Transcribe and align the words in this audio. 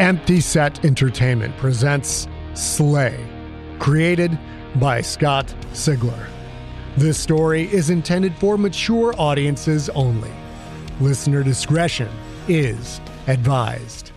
Empty 0.00 0.40
Set 0.40 0.82
Entertainment 0.82 1.54
presents 1.58 2.26
Slay, 2.54 3.22
created 3.78 4.38
by 4.76 5.02
Scott 5.02 5.54
Sigler. 5.74 6.26
This 6.96 7.18
story 7.18 7.70
is 7.70 7.90
intended 7.90 8.34
for 8.36 8.56
mature 8.56 9.14
audiences 9.18 9.90
only. 9.90 10.30
Listener 11.02 11.42
discretion 11.42 12.08
is 12.48 12.98
advised. 13.26 14.12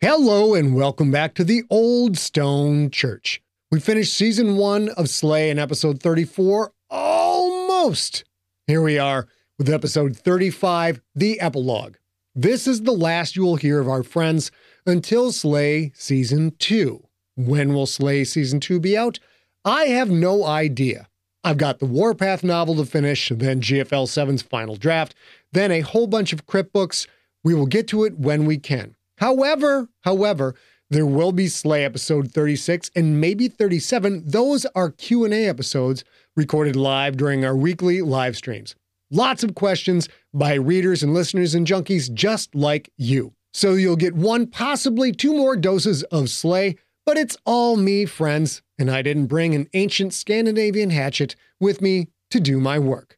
Hello, 0.00 0.54
and 0.54 0.74
welcome 0.74 1.10
back 1.10 1.34
to 1.34 1.44
the 1.44 1.64
Old 1.68 2.16
Stone 2.16 2.92
Church. 2.92 3.42
We 3.70 3.78
finished 3.78 4.14
season 4.14 4.56
one 4.56 4.88
of 4.88 5.10
Slay 5.10 5.50
in 5.50 5.58
episode 5.58 6.02
34 6.02 6.72
almost. 6.88 8.24
Here 8.66 8.80
we 8.80 8.98
are 8.98 9.28
with 9.58 9.68
episode 9.68 10.16
35, 10.16 11.02
the 11.14 11.38
epilogue. 11.40 11.96
This 12.36 12.66
is 12.66 12.82
the 12.82 12.90
last 12.90 13.36
you 13.36 13.44
will 13.44 13.54
hear 13.54 13.78
of 13.78 13.88
our 13.88 14.02
friends 14.02 14.50
until 14.84 15.30
Slay 15.30 15.92
Season 15.94 16.52
2. 16.58 17.00
When 17.36 17.72
will 17.72 17.86
Slay 17.86 18.24
Season 18.24 18.58
2 18.58 18.80
be 18.80 18.98
out? 18.98 19.20
I 19.64 19.84
have 19.84 20.10
no 20.10 20.44
idea. 20.44 21.08
I've 21.44 21.58
got 21.58 21.78
the 21.78 21.86
Warpath 21.86 22.42
novel 22.42 22.74
to 22.74 22.86
finish, 22.86 23.28
then 23.32 23.60
GFL 23.60 24.08
7's 24.08 24.42
final 24.42 24.74
draft, 24.74 25.14
then 25.52 25.70
a 25.70 25.82
whole 25.82 26.08
bunch 26.08 26.32
of 26.32 26.44
crypt 26.44 26.72
books. 26.72 27.06
We 27.44 27.54
will 27.54 27.66
get 27.66 27.86
to 27.88 28.02
it 28.02 28.18
when 28.18 28.46
we 28.46 28.58
can. 28.58 28.96
However, 29.18 29.88
however, 30.00 30.56
there 30.90 31.06
will 31.06 31.30
be 31.30 31.46
Slay 31.46 31.84
episode 31.84 32.32
36 32.32 32.90
and 32.96 33.20
maybe 33.20 33.46
37. 33.46 34.24
Those 34.26 34.66
are 34.74 34.90
Q&A 34.90 35.46
episodes 35.46 36.02
recorded 36.34 36.74
live 36.74 37.16
during 37.16 37.44
our 37.44 37.54
weekly 37.54 38.02
live 38.02 38.36
streams. 38.36 38.74
Lots 39.14 39.44
of 39.44 39.54
questions 39.54 40.08
by 40.32 40.54
readers 40.54 41.04
and 41.04 41.14
listeners 41.14 41.54
and 41.54 41.64
junkies 41.64 42.12
just 42.12 42.52
like 42.52 42.90
you. 42.96 43.32
So 43.52 43.74
you'll 43.74 43.94
get 43.94 44.16
one, 44.16 44.48
possibly 44.48 45.12
two 45.12 45.32
more 45.32 45.54
doses 45.54 46.02
of 46.04 46.28
Slay, 46.28 46.74
but 47.06 47.16
it's 47.16 47.36
all 47.44 47.76
me, 47.76 48.06
friends, 48.06 48.60
and 48.76 48.90
I 48.90 49.02
didn't 49.02 49.26
bring 49.26 49.54
an 49.54 49.68
ancient 49.72 50.14
Scandinavian 50.14 50.90
hatchet 50.90 51.36
with 51.60 51.80
me 51.80 52.08
to 52.32 52.40
do 52.40 52.58
my 52.58 52.80
work. 52.80 53.16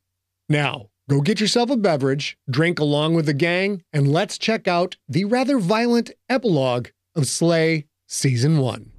Now, 0.50 0.90
go 1.08 1.22
get 1.22 1.40
yourself 1.40 1.70
a 1.70 1.78
beverage, 1.78 2.36
drink 2.50 2.78
along 2.78 3.14
with 3.14 3.24
the 3.24 3.32
gang, 3.32 3.82
and 3.90 4.12
let's 4.12 4.36
check 4.36 4.68
out 4.68 4.98
the 5.08 5.24
rather 5.24 5.58
violent 5.58 6.10
epilogue 6.28 6.88
of 7.14 7.26
Slay 7.26 7.86
Season 8.06 8.58
1. 8.58 8.95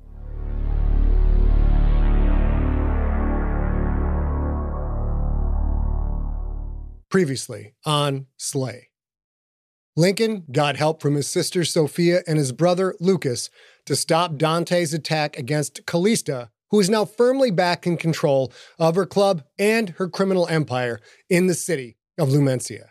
Previously 7.09 7.73
on 7.85 8.27
Slay. 8.35 8.89
Lincoln 9.95 10.43
got 10.51 10.75
help 10.75 11.01
from 11.01 11.15
his 11.15 11.27
sister 11.27 11.63
Sophia 11.63 12.21
and 12.27 12.37
his 12.37 12.51
brother 12.51 12.95
Lucas 12.99 13.49
to 13.85 13.95
stop 13.95 14.37
Dante's 14.37 14.93
attack 14.93 15.37
against 15.37 15.85
Callista, 15.85 16.51
who 16.69 16.79
is 16.79 16.89
now 16.89 17.05
firmly 17.05 17.49
back 17.49 17.87
in 17.87 17.97
control 17.97 18.51
of 18.77 18.95
her 18.95 19.05
club 19.05 19.43
and 19.57 19.91
her 19.91 20.09
criminal 20.09 20.47
empire 20.49 20.99
in 21.29 21.47
the 21.47 21.53
city 21.53 21.97
of 22.17 22.29
Lumencia. 22.29 22.89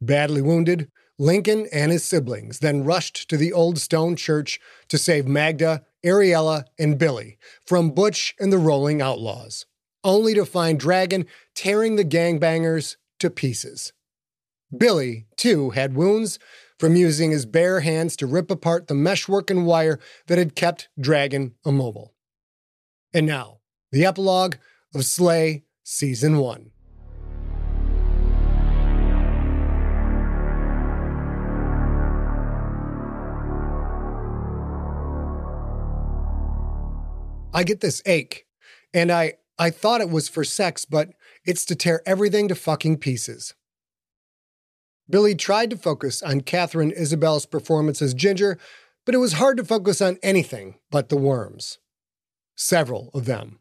Badly 0.00 0.42
wounded, 0.42 0.90
Lincoln 1.18 1.66
and 1.72 1.92
his 1.92 2.04
siblings 2.04 2.58
then 2.58 2.84
rushed 2.84 3.28
to 3.28 3.36
the 3.36 3.52
old 3.52 3.78
stone 3.78 4.16
church 4.16 4.58
to 4.88 4.98
save 4.98 5.26
Magda, 5.26 5.84
Ariella, 6.04 6.64
and 6.78 6.98
Billy 6.98 7.38
from 7.66 7.90
Butch 7.90 8.34
and 8.40 8.52
the 8.52 8.58
Rolling 8.58 9.00
Outlaws, 9.00 9.66
only 10.02 10.34
to 10.34 10.44
find 10.44 10.80
Dragon 10.80 11.26
tearing 11.54 11.96
the 11.96 12.04
gangbangers 12.04 12.96
to 13.18 13.30
pieces. 13.30 13.92
Billy, 14.76 15.26
too, 15.36 15.70
had 15.70 15.94
wounds 15.94 16.38
from 16.78 16.96
using 16.96 17.30
his 17.30 17.46
bare 17.46 17.80
hands 17.80 18.16
to 18.16 18.26
rip 18.26 18.50
apart 18.50 18.88
the 18.88 18.94
meshwork 18.94 19.50
and 19.50 19.66
wire 19.66 19.98
that 20.26 20.38
had 20.38 20.54
kept 20.54 20.88
Dragon 21.00 21.54
immobile. 21.64 22.14
And 23.14 23.26
now, 23.26 23.60
the 23.92 24.04
epilogue 24.04 24.56
of 24.94 25.04
Slay 25.04 25.64
Season 25.84 26.38
1. 26.38 26.70
I 37.54 37.64
get 37.64 37.80
this 37.80 38.02
ache, 38.04 38.44
and 38.92 39.10
I, 39.10 39.34
I 39.58 39.70
thought 39.70 40.02
it 40.02 40.10
was 40.10 40.28
for 40.28 40.44
sex, 40.44 40.84
but 40.84 41.14
it's 41.46 41.64
to 41.66 41.76
tear 41.76 42.02
everything 42.04 42.48
to 42.48 42.54
fucking 42.54 42.98
pieces. 42.98 43.54
Billy 45.08 45.34
tried 45.34 45.70
to 45.70 45.76
focus 45.76 46.22
on 46.22 46.40
Catherine 46.40 46.90
Isabel's 46.90 47.46
performance 47.46 48.02
as 48.02 48.12
Ginger, 48.12 48.58
but 49.04 49.14
it 49.14 49.18
was 49.18 49.34
hard 49.34 49.56
to 49.56 49.64
focus 49.64 50.00
on 50.00 50.18
anything 50.22 50.74
but 50.90 51.08
the 51.08 51.16
worms. 51.16 51.78
Several 52.56 53.10
of 53.14 53.24
them, 53.24 53.60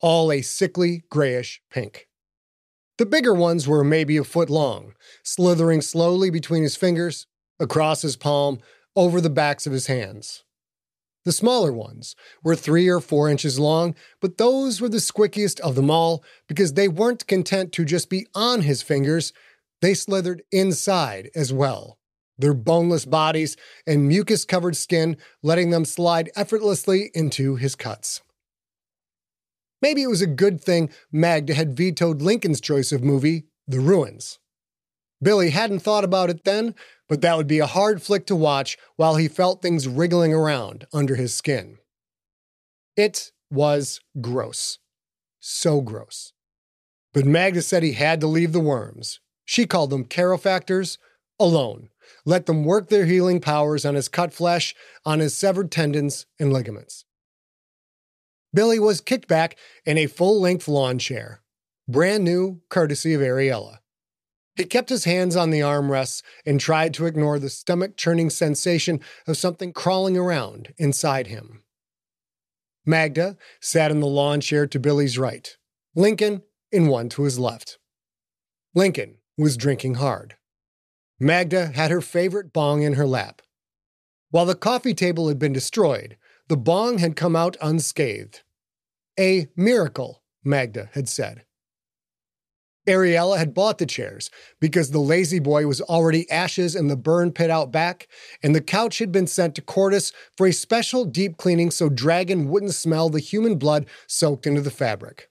all 0.00 0.30
a 0.30 0.42
sickly 0.42 1.02
grayish 1.10 1.60
pink. 1.70 2.06
The 2.98 3.06
bigger 3.06 3.34
ones 3.34 3.66
were 3.66 3.84
maybe 3.84 4.16
a 4.16 4.24
foot 4.24 4.50
long, 4.50 4.94
slithering 5.22 5.80
slowly 5.80 6.30
between 6.30 6.62
his 6.62 6.76
fingers, 6.76 7.26
across 7.58 8.02
his 8.02 8.16
palm, 8.16 8.58
over 8.94 9.20
the 9.20 9.30
backs 9.30 9.66
of 9.66 9.72
his 9.72 9.86
hands. 9.86 10.44
The 11.24 11.32
smaller 11.32 11.72
ones 11.72 12.14
were 12.42 12.56
three 12.56 12.88
or 12.88 13.00
four 13.00 13.28
inches 13.28 13.58
long, 13.58 13.94
but 14.20 14.38
those 14.38 14.80
were 14.80 14.88
the 14.88 14.98
squickiest 14.98 15.60
of 15.60 15.74
them 15.74 15.90
all 15.90 16.24
because 16.46 16.74
they 16.74 16.88
weren't 16.88 17.26
content 17.26 17.72
to 17.72 17.84
just 17.84 18.08
be 18.08 18.26
on 18.34 18.62
his 18.62 18.82
fingers, 18.82 19.32
they 19.80 19.94
slithered 19.94 20.42
inside 20.50 21.30
as 21.34 21.52
well. 21.52 21.98
Their 22.38 22.54
boneless 22.54 23.04
bodies 23.04 23.56
and 23.86 24.06
mucus 24.06 24.44
covered 24.44 24.76
skin 24.76 25.16
letting 25.42 25.70
them 25.70 25.84
slide 25.84 26.30
effortlessly 26.36 27.10
into 27.14 27.56
his 27.56 27.74
cuts. 27.74 28.22
Maybe 29.82 30.02
it 30.02 30.08
was 30.08 30.22
a 30.22 30.26
good 30.26 30.60
thing 30.60 30.90
Magda 31.12 31.54
had 31.54 31.76
vetoed 31.76 32.22
Lincoln's 32.22 32.60
choice 32.60 32.92
of 32.92 33.02
movie, 33.02 33.46
The 33.66 33.80
Ruins. 33.80 34.38
Billy 35.20 35.50
hadn't 35.50 35.80
thought 35.80 36.04
about 36.04 36.30
it 36.30 36.44
then, 36.44 36.74
but 37.08 37.20
that 37.22 37.36
would 37.36 37.46
be 37.46 37.58
a 37.58 37.66
hard 37.66 38.02
flick 38.02 38.26
to 38.26 38.36
watch 38.36 38.76
while 38.96 39.16
he 39.16 39.28
felt 39.28 39.62
things 39.62 39.88
wriggling 39.88 40.32
around 40.32 40.86
under 40.92 41.16
his 41.16 41.34
skin. 41.34 41.78
It 42.96 43.32
was 43.50 44.00
gross. 44.20 44.78
So 45.40 45.80
gross. 45.80 46.32
But 47.14 47.24
Magda 47.24 47.62
said 47.62 47.82
he 47.82 47.92
had 47.92 48.20
to 48.20 48.26
leave 48.26 48.52
the 48.52 48.60
worms. 48.60 49.20
She 49.44 49.66
called 49.66 49.90
them 49.90 50.04
carofactors 50.04 50.98
alone. 51.40 51.88
Let 52.24 52.46
them 52.46 52.64
work 52.64 52.88
their 52.88 53.06
healing 53.06 53.40
powers 53.40 53.84
on 53.84 53.94
his 53.94 54.08
cut 54.08 54.32
flesh, 54.32 54.74
on 55.04 55.20
his 55.20 55.36
severed 55.36 55.70
tendons 55.70 56.26
and 56.38 56.52
ligaments. 56.52 57.04
Billy 58.52 58.78
was 58.78 59.00
kicked 59.00 59.28
back 59.28 59.56
in 59.84 59.98
a 59.98 60.06
full 60.06 60.40
length 60.40 60.68
lawn 60.68 60.98
chair, 60.98 61.42
brand 61.86 62.24
new, 62.24 62.60
courtesy 62.68 63.14
of 63.14 63.20
Ariella. 63.20 63.78
He 64.58 64.64
kept 64.64 64.88
his 64.88 65.04
hands 65.04 65.36
on 65.36 65.50
the 65.50 65.60
armrests 65.60 66.20
and 66.44 66.60
tried 66.60 66.92
to 66.94 67.06
ignore 67.06 67.38
the 67.38 67.48
stomach 67.48 67.96
churning 67.96 68.28
sensation 68.28 69.00
of 69.28 69.36
something 69.36 69.72
crawling 69.72 70.16
around 70.16 70.74
inside 70.76 71.28
him. 71.28 71.62
Magda 72.84 73.36
sat 73.60 73.92
in 73.92 74.00
the 74.00 74.08
lawn 74.08 74.40
chair 74.40 74.66
to 74.66 74.80
Billy's 74.80 75.16
right, 75.16 75.56
Lincoln 75.94 76.42
in 76.72 76.88
one 76.88 77.08
to 77.10 77.22
his 77.22 77.38
left. 77.38 77.78
Lincoln 78.74 79.18
was 79.36 79.56
drinking 79.56 79.94
hard. 79.94 80.34
Magda 81.20 81.68
had 81.68 81.92
her 81.92 82.00
favorite 82.00 82.52
bong 82.52 82.82
in 82.82 82.94
her 82.94 83.06
lap. 83.06 83.42
While 84.30 84.46
the 84.46 84.56
coffee 84.56 84.94
table 84.94 85.28
had 85.28 85.38
been 85.38 85.52
destroyed, 85.52 86.16
the 86.48 86.56
bong 86.56 86.98
had 86.98 87.14
come 87.14 87.36
out 87.36 87.56
unscathed. 87.62 88.42
A 89.20 89.46
miracle, 89.54 90.24
Magda 90.42 90.90
had 90.94 91.08
said. 91.08 91.44
Ariella 92.88 93.36
had 93.36 93.54
bought 93.54 93.78
the 93.78 93.86
chairs 93.86 94.30
because 94.60 94.90
the 94.90 94.98
lazy 94.98 95.38
boy 95.38 95.66
was 95.66 95.82
already 95.82 96.28
ashes 96.30 96.74
in 96.74 96.88
the 96.88 96.96
burn 96.96 97.30
pit 97.32 97.50
out 97.50 97.70
back, 97.70 98.08
and 98.42 98.54
the 98.54 98.60
couch 98.60 98.98
had 98.98 99.12
been 99.12 99.26
sent 99.26 99.54
to 99.54 99.62
Cordis 99.62 100.12
for 100.36 100.46
a 100.46 100.52
special 100.52 101.04
deep 101.04 101.36
cleaning 101.36 101.70
so 101.70 101.88
Dragon 101.88 102.48
wouldn't 102.48 102.74
smell 102.74 103.10
the 103.10 103.20
human 103.20 103.56
blood 103.56 103.86
soaked 104.06 104.46
into 104.46 104.62
the 104.62 104.70
fabric. 104.70 105.28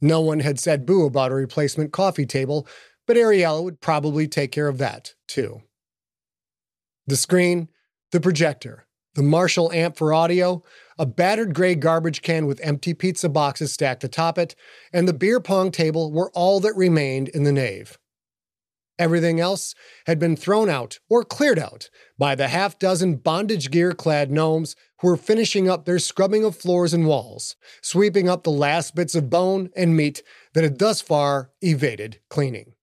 No 0.00 0.20
one 0.22 0.40
had 0.40 0.58
said 0.58 0.86
boo 0.86 1.04
about 1.04 1.30
a 1.30 1.34
replacement 1.34 1.92
coffee 1.92 2.26
table, 2.26 2.66
but 3.06 3.16
Ariella 3.16 3.62
would 3.62 3.80
probably 3.80 4.26
take 4.26 4.50
care 4.50 4.68
of 4.68 4.78
that, 4.78 5.14
too. 5.28 5.62
The 7.06 7.16
screen, 7.16 7.68
the 8.12 8.20
projector, 8.20 8.86
the 9.14 9.22
Marshall 9.22 9.72
amp 9.72 9.96
for 9.96 10.12
audio, 10.12 10.62
a 10.98 11.06
battered 11.06 11.54
gray 11.54 11.74
garbage 11.74 12.22
can 12.22 12.46
with 12.46 12.60
empty 12.62 12.94
pizza 12.94 13.28
boxes 13.28 13.72
stacked 13.72 14.04
atop 14.04 14.38
it, 14.38 14.54
and 14.92 15.06
the 15.06 15.12
beer 15.12 15.40
pong 15.40 15.70
table 15.70 16.12
were 16.12 16.30
all 16.30 16.60
that 16.60 16.76
remained 16.76 17.28
in 17.28 17.44
the 17.44 17.52
nave. 17.52 17.98
Everything 18.98 19.40
else 19.40 19.74
had 20.06 20.18
been 20.18 20.36
thrown 20.36 20.68
out 20.68 21.00
or 21.08 21.24
cleared 21.24 21.58
out 21.58 21.90
by 22.18 22.34
the 22.34 22.48
half 22.48 22.78
dozen 22.78 23.16
bondage 23.16 23.70
gear 23.70 23.92
clad 23.92 24.30
gnomes 24.30 24.76
who 25.00 25.08
were 25.08 25.16
finishing 25.16 25.68
up 25.68 25.84
their 25.84 25.98
scrubbing 25.98 26.44
of 26.44 26.54
floors 26.54 26.94
and 26.94 27.06
walls, 27.06 27.56
sweeping 27.82 28.28
up 28.28 28.44
the 28.44 28.50
last 28.50 28.94
bits 28.94 29.14
of 29.14 29.30
bone 29.30 29.70
and 29.74 29.96
meat 29.96 30.22
that 30.54 30.62
had 30.62 30.78
thus 30.78 31.00
far 31.00 31.50
evaded 31.60 32.20
cleaning. 32.28 32.74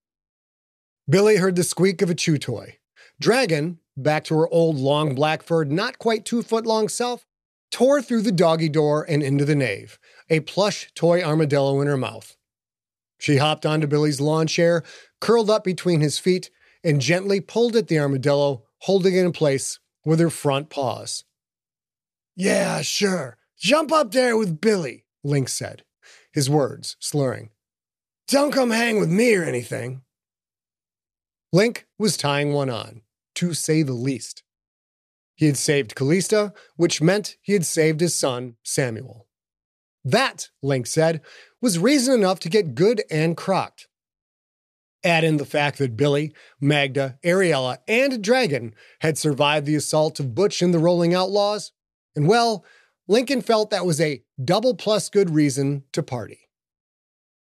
Billy 1.10 1.38
heard 1.38 1.56
the 1.56 1.64
squeak 1.64 2.02
of 2.02 2.10
a 2.10 2.16
chew 2.16 2.38
toy. 2.38 2.78
Dragon, 3.20 3.80
back 4.04 4.24
to 4.26 4.38
her 4.38 4.48
old 4.50 4.78
long 4.78 5.16
black 5.16 5.44
furred, 5.44 5.72
not 5.72 6.00
quite 6.00 6.26
two 6.26 6.42
foot 6.42 6.66
long 6.66 6.90
self, 6.90 7.26
tore 7.72 8.02
through 8.02 8.22
the 8.22 8.32
doggy 8.32 8.70
door 8.70 9.06
and 9.08 9.22
into 9.22 9.46
the 9.46 9.56
nave, 9.56 10.00
a 10.30 10.40
plush 10.42 10.92
toy 10.96 11.22
armadillo 11.22 11.82
in 11.82 11.88
her 11.88 11.98
mouth. 11.98 12.36
She 13.20 13.38
hopped 13.38 13.66
onto 13.66 13.88
Billy's 13.88 14.22
lawn 14.22 14.48
chair, 14.48 14.84
curled 15.20 15.50
up 15.50 15.64
between 15.64 16.02
his 16.02 16.18
feet, 16.18 16.50
and 16.84 17.02
gently 17.02 17.42
pulled 17.42 17.76
at 17.76 17.88
the 17.88 18.00
armadillo, 18.00 18.64
holding 18.80 19.16
it 19.16 19.26
in 19.26 19.32
place 19.34 19.80
with 20.06 20.20
her 20.20 20.30
front 20.30 20.70
paws. 20.70 21.26
Yeah, 22.36 22.82
sure. 22.82 23.38
Jump 23.58 23.92
up 23.92 24.12
there 24.12 24.38
with 24.38 24.62
Billy, 24.62 25.06
Link 25.24 25.50
said, 25.50 25.84
his 26.32 26.50
words 26.50 26.96
slurring. 27.00 27.50
Don't 28.30 28.52
come 28.52 28.70
hang 28.72 29.00
with 29.00 29.10
me 29.10 29.36
or 29.36 29.44
anything. 29.44 30.02
Link 31.52 31.86
was 31.98 32.16
tying 32.16 32.54
one 32.54 32.70
on 32.70 33.02
to 33.40 33.54
say 33.54 33.84
the 33.84 33.94
least. 33.94 34.44
He 35.34 35.46
had 35.46 35.56
saved 35.56 35.96
Callista, 35.96 36.52
which 36.76 37.02
meant 37.02 37.38
he 37.42 37.54
had 37.54 37.66
saved 37.66 38.02
his 38.02 38.14
son, 38.14 38.58
Samuel. 38.64 39.28
That, 40.04 40.50
Link 40.62 40.86
said, 40.86 41.22
was 41.62 41.80
reason 41.80 42.14
enough 42.14 42.42
to 42.42 42.50
get 42.50 42.76
good 42.76 43.02
and 43.10 43.38
crocked. 43.38 43.88
Add 45.06 45.24
in 45.24 45.38
the 45.38 45.46
fact 45.46 45.78
that 45.78 45.96
Billy, 45.96 46.34
Magda, 46.60 47.18
Ariella, 47.24 47.78
and 47.88 48.22
Dragon 48.22 48.76
had 49.00 49.18
survived 49.18 49.66
the 49.66 49.76
assault 49.76 50.20
of 50.20 50.36
Butch 50.36 50.62
and 50.62 50.74
the 50.74 50.80
Rolling 50.80 51.14
Outlaws, 51.14 51.72
and 52.18 52.28
well, 52.28 52.66
Lincoln 53.08 53.42
felt 53.42 53.70
that 53.70 53.86
was 53.86 54.02
a 54.02 54.22
double 54.44 54.76
plus 54.76 55.08
good 55.08 55.30
reason 55.30 55.86
to 55.94 56.04
party. 56.04 56.50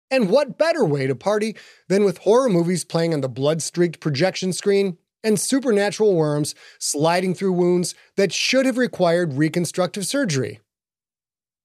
And 0.09 0.31
what 0.31 0.57
better 0.57 0.83
way 0.83 1.05
to 1.05 1.13
party 1.13 1.55
than 1.87 2.03
with 2.03 2.17
horror 2.17 2.49
movies 2.49 2.83
playing 2.83 3.13
on 3.13 3.21
the 3.21 3.29
blood 3.29 3.61
streaked 3.61 3.99
projection 3.99 4.53
screen 4.53 4.97
and 5.23 5.39
supernatural 5.39 6.15
worms 6.15 6.53
sliding 6.79 7.33
through 7.33 7.53
wounds 7.53 7.95
that 8.17 8.33
should 8.33 8.65
have 8.65 8.77
required 8.77 9.33
reconstructive 9.33 10.05
surgery. 10.05 10.59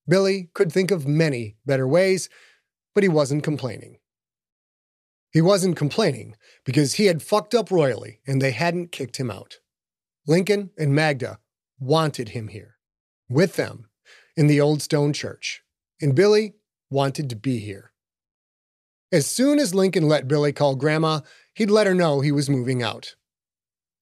Billy 0.07 0.49
could 0.55 0.73
think 0.73 0.91
of 0.91 1.07
many 1.07 1.57
better 1.67 1.87
ways, 1.87 2.29
but 2.95 3.03
he 3.03 3.09
wasn't 3.09 3.43
complaining. 3.43 3.99
He 5.31 5.43
wasn't 5.43 5.77
complaining 5.77 6.37
because 6.65 6.95
he 6.95 7.07
had 7.07 7.23
fucked 7.23 7.55
up 7.55 7.71
royally 7.71 8.21
and 8.27 8.41
they 8.41 8.53
hadn't 8.53 8.93
kicked 8.93 9.19
him 9.19 9.31
out. 9.31 9.59
Lincoln 10.27 10.71
and 10.79 10.95
Magda 10.95 11.39
wanted 11.79 12.31
him 12.31 12.49
here, 12.49 12.77
with 13.29 13.57
them, 13.57 13.89
in 14.37 14.47
the 14.47 14.61
old 14.61 14.83
stone 14.83 15.13
church, 15.13 15.63
and 16.01 16.15
Billy 16.15 16.55
wanted 16.91 17.29
to 17.31 17.37
be 17.37 17.59
here. 17.59 17.93
As 19.11 19.27
soon 19.27 19.59
as 19.59 19.75
Lincoln 19.75 20.07
let 20.09 20.29
Billy 20.29 20.53
call 20.53 20.75
Grandma, 20.77 21.21
he'd 21.55 21.71
let 21.71 21.87
her 21.87 21.95
know 21.95 22.21
he 22.21 22.33
was 22.33 22.51
moving 22.51 22.83
out. 22.83 23.15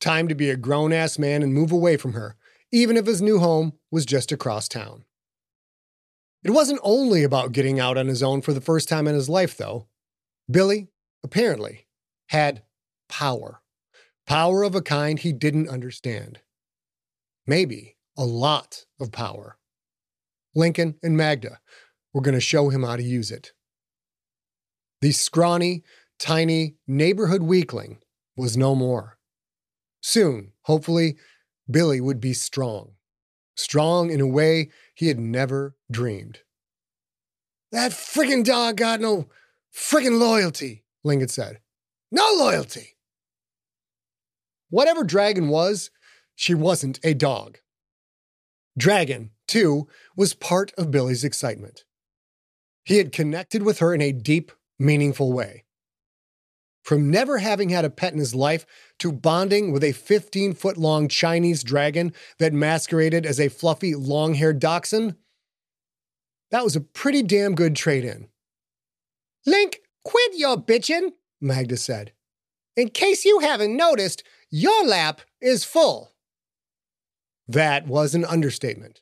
Time 0.00 0.28
to 0.28 0.34
be 0.34 0.50
a 0.50 0.56
grown 0.56 0.92
ass 0.92 1.18
man 1.18 1.42
and 1.42 1.54
move 1.54 1.72
away 1.72 1.96
from 1.96 2.12
her, 2.12 2.36
even 2.72 2.96
if 2.96 3.06
his 3.06 3.22
new 3.22 3.38
home 3.38 3.74
was 3.90 4.04
just 4.04 4.32
across 4.32 4.68
town. 4.68 5.04
It 6.44 6.50
wasn't 6.50 6.80
only 6.82 7.24
about 7.24 7.52
getting 7.52 7.80
out 7.80 7.98
on 7.98 8.06
his 8.06 8.22
own 8.22 8.40
for 8.42 8.52
the 8.52 8.60
first 8.60 8.88
time 8.88 9.08
in 9.08 9.14
his 9.14 9.28
life, 9.28 9.56
though. 9.56 9.88
Billy, 10.50 10.88
apparently, 11.24 11.86
had 12.28 12.62
power. 13.08 13.62
Power 14.26 14.62
of 14.62 14.74
a 14.74 14.82
kind 14.82 15.18
he 15.18 15.32
didn't 15.32 15.68
understand. 15.68 16.40
Maybe 17.46 17.96
a 18.16 18.24
lot 18.24 18.84
of 19.00 19.12
power. 19.12 19.58
Lincoln 20.54 20.96
and 21.02 21.16
Magda 21.16 21.60
were 22.12 22.20
going 22.22 22.34
to 22.34 22.40
show 22.40 22.68
him 22.68 22.82
how 22.82 22.96
to 22.96 23.02
use 23.02 23.30
it. 23.30 23.52
The 25.00 25.12
scrawny, 25.12 25.82
tiny 26.18 26.76
neighborhood 26.86 27.42
weakling 27.42 27.98
was 28.36 28.56
no 28.56 28.74
more. 28.74 29.15
Soon, 30.06 30.52
hopefully, 30.62 31.16
Billy 31.68 32.00
would 32.00 32.20
be 32.20 32.32
strong. 32.32 32.92
Strong 33.56 34.12
in 34.12 34.20
a 34.20 34.26
way 34.26 34.70
he 34.94 35.08
had 35.08 35.18
never 35.18 35.74
dreamed. 35.90 36.42
That 37.72 37.90
friggin' 37.90 38.44
dog 38.44 38.76
got 38.76 39.00
no 39.00 39.26
friggin' 39.74 40.20
loyalty, 40.20 40.84
Lincoln 41.02 41.26
said. 41.26 41.58
No 42.12 42.24
loyalty. 42.38 42.98
Whatever 44.70 45.02
Dragon 45.02 45.48
was, 45.48 45.90
she 46.36 46.54
wasn't 46.54 47.00
a 47.02 47.12
dog. 47.12 47.58
Dragon, 48.78 49.32
too, 49.48 49.88
was 50.16 50.34
part 50.34 50.70
of 50.78 50.92
Billy's 50.92 51.24
excitement. 51.24 51.84
He 52.84 52.98
had 52.98 53.10
connected 53.10 53.64
with 53.64 53.80
her 53.80 53.92
in 53.92 54.02
a 54.02 54.12
deep, 54.12 54.52
meaningful 54.78 55.32
way. 55.32 55.64
From 56.86 57.10
never 57.10 57.38
having 57.38 57.70
had 57.70 57.84
a 57.84 57.90
pet 57.90 58.12
in 58.12 58.20
his 58.20 58.32
life 58.32 58.64
to 59.00 59.10
bonding 59.10 59.72
with 59.72 59.82
a 59.82 59.90
15 59.90 60.54
foot 60.54 60.76
long 60.76 61.08
Chinese 61.08 61.64
dragon 61.64 62.12
that 62.38 62.52
masqueraded 62.52 63.26
as 63.26 63.40
a 63.40 63.48
fluffy, 63.48 63.96
long 63.96 64.34
haired 64.34 64.60
dachshund, 64.60 65.16
that 66.52 66.62
was 66.62 66.76
a 66.76 66.80
pretty 66.80 67.24
damn 67.24 67.56
good 67.56 67.74
trade 67.74 68.04
in. 68.04 68.28
Link, 69.44 69.80
quit 70.04 70.34
your 70.36 70.56
bitchin', 70.56 71.10
Magda 71.40 71.76
said. 71.76 72.12
In 72.76 72.90
case 72.90 73.24
you 73.24 73.40
haven't 73.40 73.76
noticed, 73.76 74.22
your 74.48 74.86
lap 74.86 75.22
is 75.40 75.64
full. 75.64 76.12
That 77.48 77.88
was 77.88 78.14
an 78.14 78.24
understatement. 78.24 79.00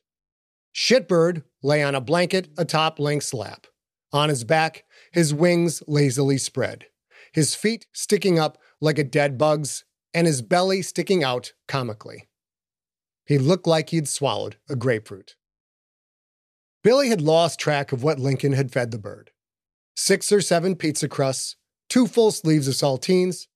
Shitbird 0.75 1.43
lay 1.63 1.83
on 1.83 1.95
a 1.95 2.01
blanket 2.01 2.49
atop 2.57 2.99
Link's 2.99 3.35
lap. 3.35 3.67
On 4.11 4.31
his 4.31 4.43
back, 4.43 4.85
his 5.13 5.35
wings 5.35 5.83
lazily 5.87 6.39
spread 6.39 6.87
his 7.35 7.55
feet 7.55 7.87
sticking 7.93 8.39
up 8.39 8.59
like 8.81 8.99
a 8.99 9.05
dead 9.05 9.37
bug's, 9.37 9.85
and 10.15 10.27
his 10.27 10.41
belly 10.41 10.81
sticking 10.81 11.25
out 11.25 11.53
comically. 11.67 12.29
He 13.27 13.39
looked 13.39 13.67
like 13.67 13.91
he'd 13.91 14.09
swallowed 14.09 14.57
a 14.69 14.77
grapefruit. 14.77 15.35
Billy 16.85 17.09
had 17.09 17.21
lost 17.21 17.59
track 17.59 17.91
of 17.91 18.05
what 18.05 18.21
Lincoln 18.21 18.53
had 18.53 18.71
fed 18.71 18.91
the 18.91 18.99
bird 18.99 19.31
six 19.97 20.33
or 20.33 20.41
seven 20.41 20.75
pizza 20.75 21.09
crusts, 21.09 21.57
two 21.89 22.07
full 22.07 22.31
sleeves 22.31 22.67
of 22.67 22.75
saltines, 22.75 23.47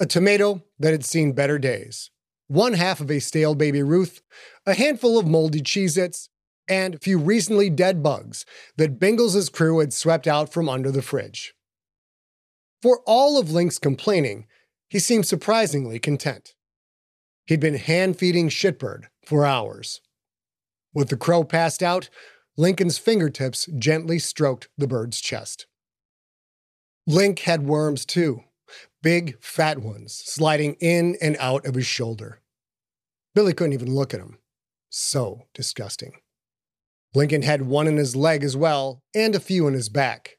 a 0.00 0.06
tomato 0.06 0.62
that 0.78 0.90
had 0.90 1.04
seen 1.04 1.32
better 1.32 1.58
days, 1.58 2.10
one 2.48 2.72
half 2.72 3.00
of 3.00 3.10
a 3.10 3.20
stale 3.20 3.54
baby 3.54 3.82
Ruth, 3.82 4.20
a 4.66 4.74
handful 4.74 5.18
of 5.18 5.26
moldy 5.26 5.60
Cheez 5.60 5.96
Its, 5.96 6.28
and 6.68 6.94
a 6.94 6.98
few 6.98 7.18
recently 7.18 7.70
dead 7.70 8.02
bugs 8.02 8.44
that 8.76 8.98
Bingles' 8.98 9.52
crew 9.52 9.78
had 9.78 9.92
swept 9.92 10.26
out 10.26 10.52
from 10.52 10.68
under 10.68 10.90
the 10.90 11.02
fridge. 11.02 11.54
For 12.84 13.00
all 13.06 13.40
of 13.40 13.50
Link's 13.50 13.78
complaining, 13.78 14.46
he 14.90 14.98
seemed 14.98 15.24
surprisingly 15.24 15.98
content. 15.98 16.54
He'd 17.46 17.58
been 17.58 17.76
hand 17.76 18.18
feeding 18.18 18.50
Shitbird 18.50 19.04
for 19.24 19.46
hours. 19.46 20.02
With 20.92 21.08
the 21.08 21.16
crow 21.16 21.44
passed 21.44 21.82
out, 21.82 22.10
Lincoln's 22.58 22.98
fingertips 22.98 23.70
gently 23.78 24.18
stroked 24.18 24.68
the 24.76 24.86
bird's 24.86 25.22
chest. 25.22 25.66
Link 27.06 27.38
had 27.38 27.62
worms 27.62 28.04
too, 28.04 28.42
big, 29.02 29.42
fat 29.42 29.78
ones, 29.78 30.12
sliding 30.12 30.74
in 30.78 31.16
and 31.22 31.38
out 31.40 31.64
of 31.64 31.76
his 31.76 31.86
shoulder. 31.86 32.42
Billy 33.34 33.54
couldn't 33.54 33.72
even 33.72 33.94
look 33.94 34.12
at 34.12 34.20
him. 34.20 34.36
So 34.90 35.46
disgusting. 35.54 36.20
Lincoln 37.14 37.40
had 37.40 37.62
one 37.62 37.86
in 37.86 37.96
his 37.96 38.14
leg 38.14 38.44
as 38.44 38.58
well, 38.58 39.02
and 39.14 39.34
a 39.34 39.40
few 39.40 39.66
in 39.66 39.72
his 39.72 39.88
back. 39.88 40.36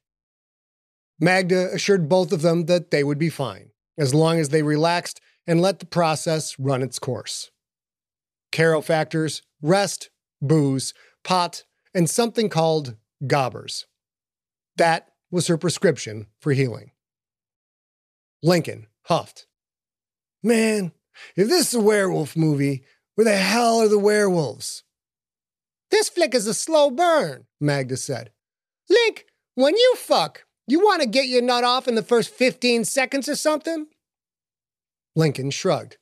Magda 1.20 1.74
assured 1.74 2.10
both 2.10 2.32
of 2.32 2.42
them 2.42 2.66
that 2.66 2.92
they 2.92 3.04
would 3.04 3.18
be 3.18 3.30
fine, 3.30 3.72
as 3.98 4.14
long 4.14 4.40
as 4.40 4.50
they 4.50 4.64
relaxed 4.64 5.22
and 5.48 5.62
let 5.62 5.80
the 5.80 5.86
process 5.86 6.58
run 6.60 6.82
its 6.82 7.00
course. 7.00 7.52
Caro 8.52 8.82
factors 8.82 9.42
rest, 9.62 10.10
booze, 10.42 10.94
pot, 11.24 11.64
and 11.94 12.10
something 12.10 12.50
called 12.50 12.96
gobbers. 13.26 13.86
That 14.78 15.10
was 15.32 15.48
her 15.48 15.58
prescription 15.58 16.28
for 16.40 16.52
healing. 16.52 16.92
Lincoln 18.44 18.88
huffed. 19.04 19.48
Man, 20.44 20.92
if 21.36 21.48
this 21.48 21.70
is 21.70 21.74
a 21.76 21.82
werewolf 21.82 22.36
movie, 22.36 22.84
where 23.16 23.26
the 23.26 23.38
hell 23.38 23.80
are 23.82 23.88
the 23.88 23.98
werewolves? 23.98 24.84
This 25.90 26.10
flick 26.10 26.36
is 26.36 26.48
a 26.48 26.54
slow 26.54 26.92
burn, 26.92 27.46
Magda 27.60 27.98
said. 27.98 28.32
Link, 28.90 29.26
when 29.56 29.76
you 29.76 29.96
fuck, 29.98 30.46
you 30.68 30.80
want 30.80 31.02
to 31.02 31.08
get 31.08 31.28
your 31.28 31.42
nut 31.42 31.64
off 31.64 31.88
in 31.88 31.96
the 31.96 32.02
first 32.02 32.30
15 32.30 32.86
seconds 32.86 33.30
or 33.30 33.36
something? 33.36 33.88
Lincoln 35.16 35.52
shrugged. 35.52 35.98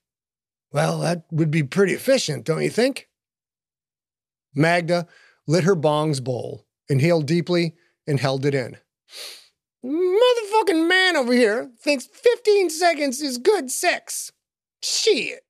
Well, 0.71 0.99
that 0.99 1.25
would 1.31 1.51
be 1.51 1.63
pretty 1.63 1.93
efficient, 1.93 2.45
don't 2.45 2.63
you 2.63 2.69
think? 2.69 3.07
Magda 4.55 5.07
lit 5.47 5.63
her 5.65 5.75
bong's 5.75 6.19
bowl, 6.19 6.65
inhaled 6.89 7.27
deeply, 7.27 7.75
and 8.07 8.19
held 8.19 8.45
it 8.45 8.55
in. 8.55 8.77
Motherfucking 9.85 10.87
man 10.87 11.15
over 11.15 11.33
here 11.33 11.71
thinks 11.79 12.05
15 12.05 12.69
seconds 12.69 13.21
is 13.21 13.37
good 13.37 13.69
sex. 13.69 14.31
Shit. 14.81 15.45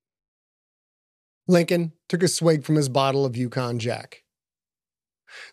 Lincoln 1.48 1.94
took 2.10 2.24
a 2.24 2.28
swig 2.28 2.64
from 2.64 2.76
his 2.76 2.90
bottle 2.90 3.26
of 3.26 3.38
Yukon 3.38 3.80
Jack. 3.80 4.24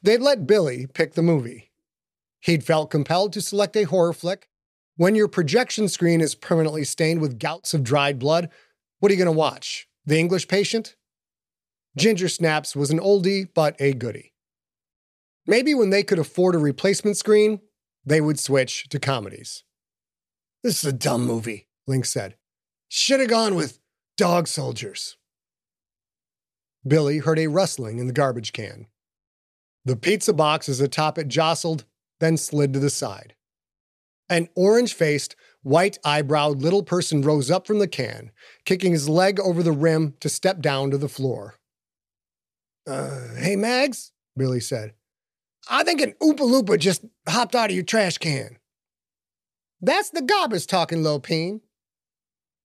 They'd 0.02 0.20
let 0.20 0.46
Billy 0.46 0.86
pick 0.86 1.14
the 1.14 1.22
movie. 1.22 1.69
He'd 2.40 2.64
felt 2.64 2.90
compelled 2.90 3.32
to 3.34 3.40
select 3.40 3.76
a 3.76 3.84
horror 3.84 4.12
flick. 4.12 4.48
When 4.96 5.14
your 5.14 5.28
projection 5.28 5.88
screen 5.88 6.20
is 6.20 6.34
permanently 6.34 6.84
stained 6.84 7.20
with 7.20 7.38
gouts 7.38 7.74
of 7.74 7.84
dried 7.84 8.18
blood, 8.18 8.50
what 8.98 9.10
are 9.10 9.14
you 9.14 9.22
going 9.22 9.32
to 9.32 9.38
watch? 9.38 9.88
The 10.04 10.18
English 10.18 10.48
Patient? 10.48 10.96
Ginger 11.96 12.28
Snaps 12.28 12.76
was 12.76 12.90
an 12.90 12.98
oldie, 12.98 13.48
but 13.52 13.76
a 13.80 13.92
goodie. 13.92 14.32
Maybe 15.46 15.74
when 15.74 15.90
they 15.90 16.02
could 16.02 16.18
afford 16.18 16.54
a 16.54 16.58
replacement 16.58 17.16
screen, 17.16 17.60
they 18.04 18.20
would 18.20 18.38
switch 18.38 18.88
to 18.90 18.98
comedies. 18.98 19.64
This 20.62 20.84
is 20.84 20.88
a 20.88 20.92
dumb 20.92 21.26
movie, 21.26 21.68
Link 21.86 22.04
said. 22.04 22.36
Should 22.88 23.20
have 23.20 23.28
gone 23.28 23.54
with 23.54 23.78
Dog 24.16 24.48
Soldiers. 24.48 25.16
Billy 26.86 27.18
heard 27.18 27.38
a 27.38 27.46
rustling 27.46 27.98
in 27.98 28.06
the 28.06 28.12
garbage 28.12 28.52
can. 28.52 28.86
The 29.84 29.96
pizza 29.96 30.32
box 30.32 30.66
boxes 30.66 30.80
atop 30.80 31.18
it 31.18 31.28
jostled, 31.28 31.84
then 32.20 32.36
slid 32.36 32.72
to 32.72 32.78
the 32.78 32.90
side. 32.90 33.34
An 34.28 34.48
orange 34.54 34.94
faced, 34.94 35.34
white 35.62 35.98
eyebrowed 36.04 36.62
little 36.62 36.84
person 36.84 37.22
rose 37.22 37.50
up 37.50 37.66
from 37.66 37.80
the 37.80 37.88
can, 37.88 38.30
kicking 38.64 38.92
his 38.92 39.08
leg 39.08 39.40
over 39.40 39.62
the 39.62 39.72
rim 39.72 40.14
to 40.20 40.28
step 40.28 40.60
down 40.60 40.90
to 40.92 40.98
the 40.98 41.08
floor. 41.08 41.56
Uh, 42.86 43.34
hey, 43.36 43.56
Mags, 43.56 44.12
Billy 44.36 44.60
said. 44.60 44.94
I 45.68 45.82
think 45.82 46.00
an 46.00 46.14
Oompa 46.22 46.40
Loompa 46.40 46.78
just 46.78 47.04
hopped 47.28 47.54
out 47.54 47.70
of 47.70 47.76
your 47.76 47.84
trash 47.84 48.18
can. 48.18 48.56
That's 49.80 50.10
the 50.10 50.22
gobbers 50.22 50.66
talking, 50.66 51.02
Lopine. 51.02 51.60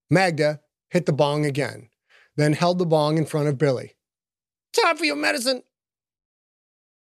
Magda 0.09 0.61
hit 0.89 1.05
the 1.05 1.13
bong 1.13 1.45
again, 1.45 1.89
then 2.35 2.53
held 2.53 2.77
the 2.77 2.85
bong 2.85 3.17
in 3.17 3.25
front 3.25 3.47
of 3.47 3.57
Billy. 3.57 3.95
Time 4.73 4.97
for 4.97 5.05
your 5.05 5.15
medicine. 5.15 5.63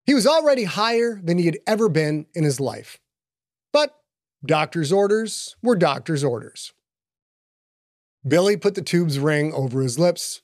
He 0.06 0.14
was 0.14 0.26
already 0.26 0.64
higher 0.64 1.20
than 1.22 1.36
he 1.36 1.46
had 1.46 1.58
ever 1.66 1.88
been 1.88 2.26
in 2.34 2.44
his 2.44 2.60
life. 2.60 2.98
But 3.72 3.94
doctor's 4.44 4.92
orders 4.92 5.56
were 5.62 5.76
doctor's 5.76 6.22
orders. 6.22 6.72
Billy 8.26 8.56
put 8.56 8.76
the 8.76 8.82
tube's 8.82 9.18
ring 9.18 9.52
over 9.52 9.82
his 9.82 9.98
lips. 9.98 10.42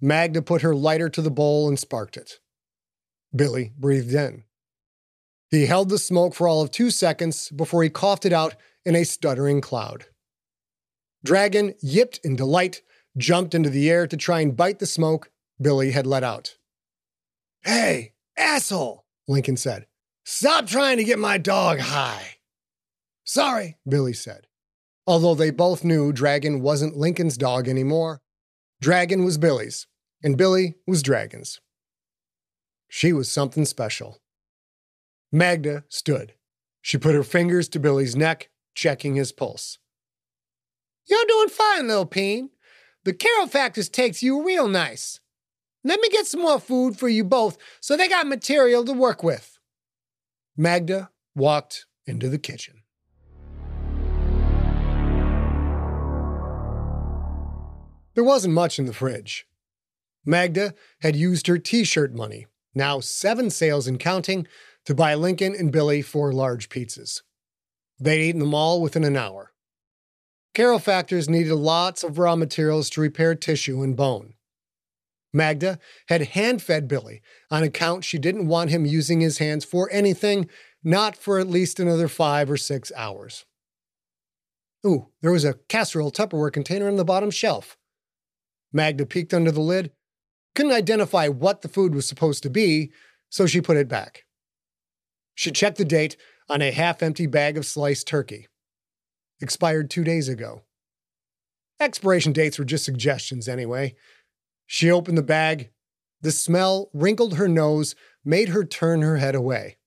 Magda 0.00 0.42
put 0.42 0.62
her 0.62 0.74
lighter 0.74 1.08
to 1.08 1.22
the 1.22 1.30
bowl 1.30 1.68
and 1.68 1.78
sparked 1.78 2.16
it. 2.16 2.38
Billy 3.34 3.72
breathed 3.78 4.14
in. 4.14 4.44
He 5.50 5.66
held 5.66 5.88
the 5.88 5.98
smoke 5.98 6.34
for 6.34 6.46
all 6.46 6.60
of 6.60 6.70
two 6.70 6.90
seconds 6.90 7.50
before 7.50 7.82
he 7.82 7.90
coughed 7.90 8.26
it 8.26 8.32
out 8.32 8.54
in 8.84 8.94
a 8.94 9.04
stuttering 9.04 9.60
cloud. 9.60 10.06
Dragon 11.24 11.74
yipped 11.80 12.20
in 12.22 12.36
delight, 12.36 12.82
jumped 13.16 13.54
into 13.54 13.70
the 13.70 13.90
air 13.90 14.06
to 14.06 14.16
try 14.16 14.40
and 14.40 14.56
bite 14.56 14.78
the 14.78 14.86
smoke 14.86 15.30
Billy 15.60 15.90
had 15.90 16.06
let 16.06 16.22
out. 16.22 16.56
Hey, 17.62 18.12
asshole, 18.38 19.04
Lincoln 19.26 19.56
said. 19.56 19.86
Stop 20.24 20.66
trying 20.66 20.98
to 20.98 21.04
get 21.04 21.18
my 21.18 21.38
dog 21.38 21.80
high. 21.80 22.36
Sorry, 23.24 23.76
Billy 23.88 24.12
said. 24.12 24.46
Although 25.06 25.34
they 25.34 25.50
both 25.50 25.84
knew 25.84 26.12
Dragon 26.12 26.60
wasn't 26.60 26.96
Lincoln's 26.96 27.36
dog 27.36 27.66
anymore, 27.66 28.20
Dragon 28.80 29.24
was 29.24 29.38
Billy's, 29.38 29.86
and 30.22 30.36
Billy 30.36 30.76
was 30.86 31.02
Dragon's. 31.02 31.60
She 32.88 33.12
was 33.12 33.30
something 33.30 33.64
special. 33.64 34.18
Magda 35.32 35.84
stood. 35.88 36.34
She 36.80 36.96
put 36.96 37.14
her 37.14 37.22
fingers 37.22 37.68
to 37.70 37.80
Billy's 37.80 38.16
neck, 38.16 38.50
checking 38.74 39.14
his 39.14 39.32
pulse. 39.32 39.78
You're 41.06 41.24
doing 41.26 41.48
fine, 41.48 41.88
little 41.88 42.06
Peen. 42.06 42.50
The 43.04 43.12
Caro 43.12 43.46
Factors 43.46 43.88
takes 43.88 44.22
you 44.22 44.44
real 44.44 44.68
nice. 44.68 45.20
Let 45.88 46.02
me 46.02 46.10
get 46.10 46.26
some 46.26 46.42
more 46.42 46.60
food 46.60 46.98
for 46.98 47.08
you 47.08 47.24
both 47.24 47.56
so 47.80 47.96
they 47.96 48.10
got 48.10 48.26
material 48.26 48.84
to 48.84 48.92
work 48.92 49.22
with. 49.22 49.58
Magda 50.54 51.08
walked 51.34 51.86
into 52.06 52.28
the 52.28 52.36
kitchen. 52.36 52.82
There 58.14 58.24
wasn't 58.24 58.52
much 58.52 58.78
in 58.78 58.84
the 58.84 58.92
fridge. 58.92 59.46
Magda 60.26 60.74
had 61.00 61.16
used 61.16 61.46
her 61.46 61.56
t 61.56 61.84
shirt 61.84 62.14
money, 62.14 62.46
now 62.74 63.00
seven 63.00 63.48
sales 63.48 63.86
and 63.86 63.98
counting, 63.98 64.46
to 64.84 64.94
buy 64.94 65.14
Lincoln 65.14 65.54
and 65.58 65.72
Billy 65.72 66.02
four 66.02 66.34
large 66.34 66.68
pizzas. 66.68 67.22
They'd 67.98 68.28
eaten 68.28 68.40
them 68.40 68.52
all 68.52 68.82
within 68.82 69.04
an 69.04 69.16
hour. 69.16 69.54
Caro 70.54 70.78
Factors 70.78 71.30
needed 71.30 71.54
lots 71.54 72.04
of 72.04 72.18
raw 72.18 72.36
materials 72.36 72.90
to 72.90 73.00
repair 73.00 73.34
tissue 73.34 73.82
and 73.82 73.96
bone. 73.96 74.34
Magda 75.32 75.78
had 76.08 76.28
hand 76.28 76.62
fed 76.62 76.88
Billy 76.88 77.20
on 77.50 77.62
account 77.62 78.04
she 78.04 78.18
didn't 78.18 78.48
want 78.48 78.70
him 78.70 78.86
using 78.86 79.20
his 79.20 79.38
hands 79.38 79.64
for 79.64 79.88
anything, 79.92 80.48
not 80.82 81.16
for 81.16 81.38
at 81.38 81.48
least 81.48 81.78
another 81.78 82.08
five 82.08 82.50
or 82.50 82.56
six 82.56 82.90
hours. 82.96 83.44
Ooh, 84.86 85.08
there 85.20 85.32
was 85.32 85.44
a 85.44 85.54
casserole 85.68 86.12
Tupperware 86.12 86.52
container 86.52 86.88
on 86.88 86.96
the 86.96 87.04
bottom 87.04 87.30
shelf. 87.30 87.76
Magda 88.72 89.06
peeked 89.06 89.34
under 89.34 89.50
the 89.50 89.60
lid, 89.60 89.92
couldn't 90.54 90.72
identify 90.72 91.28
what 91.28 91.62
the 91.62 91.68
food 91.68 91.94
was 91.94 92.06
supposed 92.06 92.42
to 92.42 92.50
be, 92.50 92.90
so 93.28 93.46
she 93.46 93.60
put 93.60 93.76
it 93.76 93.88
back. 93.88 94.24
She 95.34 95.50
checked 95.50 95.78
the 95.78 95.84
date 95.84 96.16
on 96.48 96.62
a 96.62 96.70
half 96.70 97.02
empty 97.02 97.26
bag 97.26 97.56
of 97.56 97.66
sliced 97.66 98.06
turkey. 98.06 98.48
Expired 99.40 99.90
two 99.90 100.04
days 100.04 100.28
ago. 100.28 100.62
Expiration 101.80 102.32
dates 102.32 102.58
were 102.58 102.64
just 102.64 102.84
suggestions 102.84 103.48
anyway. 103.48 103.94
She 104.70 104.90
opened 104.90 105.16
the 105.16 105.22
bag. 105.22 105.70
The 106.20 106.30
smell 106.30 106.90
wrinkled 106.92 107.34
her 107.34 107.48
nose, 107.48 107.96
made 108.22 108.50
her 108.50 108.64
turn 108.64 109.00
her 109.00 109.16
head 109.16 109.34
away. 109.34 109.78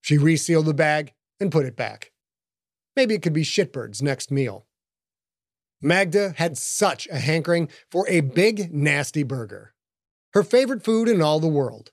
She 0.00 0.18
resealed 0.18 0.66
the 0.66 0.74
bag 0.74 1.14
and 1.38 1.52
put 1.52 1.64
it 1.64 1.76
back. 1.76 2.10
Maybe 2.96 3.14
it 3.14 3.22
could 3.22 3.32
be 3.32 3.44
Shitbird's 3.44 4.02
next 4.02 4.32
meal. 4.32 4.66
Magda 5.80 6.34
had 6.36 6.58
such 6.58 7.06
a 7.06 7.18
hankering 7.18 7.68
for 7.88 8.08
a 8.08 8.20
big, 8.20 8.74
nasty 8.74 9.22
burger. 9.22 9.74
Her 10.32 10.42
favorite 10.42 10.82
food 10.82 11.08
in 11.08 11.22
all 11.22 11.38
the 11.38 11.46
world. 11.46 11.92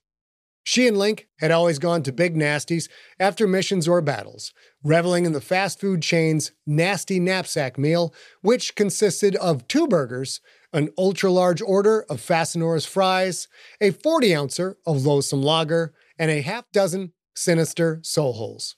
She 0.64 0.88
and 0.88 0.98
Link 0.98 1.28
had 1.40 1.52
always 1.52 1.78
gone 1.80 2.02
to 2.04 2.12
Big 2.12 2.36
Nasties 2.36 2.90
after 3.20 3.48
missions 3.48 3.88
or 3.88 4.02
battles, 4.02 4.54
reveling 4.84 5.26
in 5.26 5.34
the 5.34 5.42
fast 5.42 5.80
food 5.80 6.02
chain's 6.02 6.52
nasty 6.66 7.20
knapsack 7.20 7.78
meal, 7.78 8.14
which 8.42 8.76
consisted 8.76 9.36
of 9.36 9.68
two 9.68 9.88
burgers, 9.88 10.40
an 10.74 10.90
ultra 10.98 11.32
large 11.32 11.62
order 11.62 12.04
of 12.10 12.22
Fastenor's 12.22 12.86
fries, 12.86 13.48
a 13.80 13.92
40 13.92 14.36
ouncer 14.36 14.78
of 14.86 15.06
loathsome 15.06 15.42
lager, 15.42 15.94
and 16.18 16.32
a 16.32 16.42
half 16.42 16.70
dozen 16.72 17.14
sinister 17.36 18.00
soul 18.04 18.34
holes. 18.34 18.76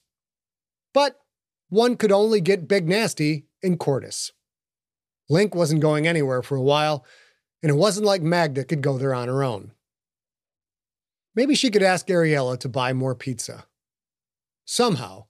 But 0.93 1.17
one 1.69 1.97
could 1.97 2.11
only 2.11 2.41
get 2.41 2.67
Big 2.67 2.87
Nasty 2.87 3.47
in 3.61 3.77
Cordis. 3.77 4.31
Link 5.29 5.55
wasn't 5.55 5.81
going 5.81 6.07
anywhere 6.07 6.41
for 6.41 6.55
a 6.55 6.61
while, 6.61 7.05
and 7.61 7.69
it 7.69 7.75
wasn't 7.75 8.05
like 8.05 8.21
Magda 8.21 8.63
could 8.63 8.81
go 8.81 8.97
there 8.97 9.13
on 9.13 9.27
her 9.27 9.43
own. 9.43 9.71
Maybe 11.35 11.55
she 11.55 11.71
could 11.71 11.81
ask 11.81 12.07
Ariella 12.07 12.59
to 12.59 12.69
buy 12.69 12.93
more 12.93 13.15
pizza. 13.15 13.65
Somehow, 14.65 15.25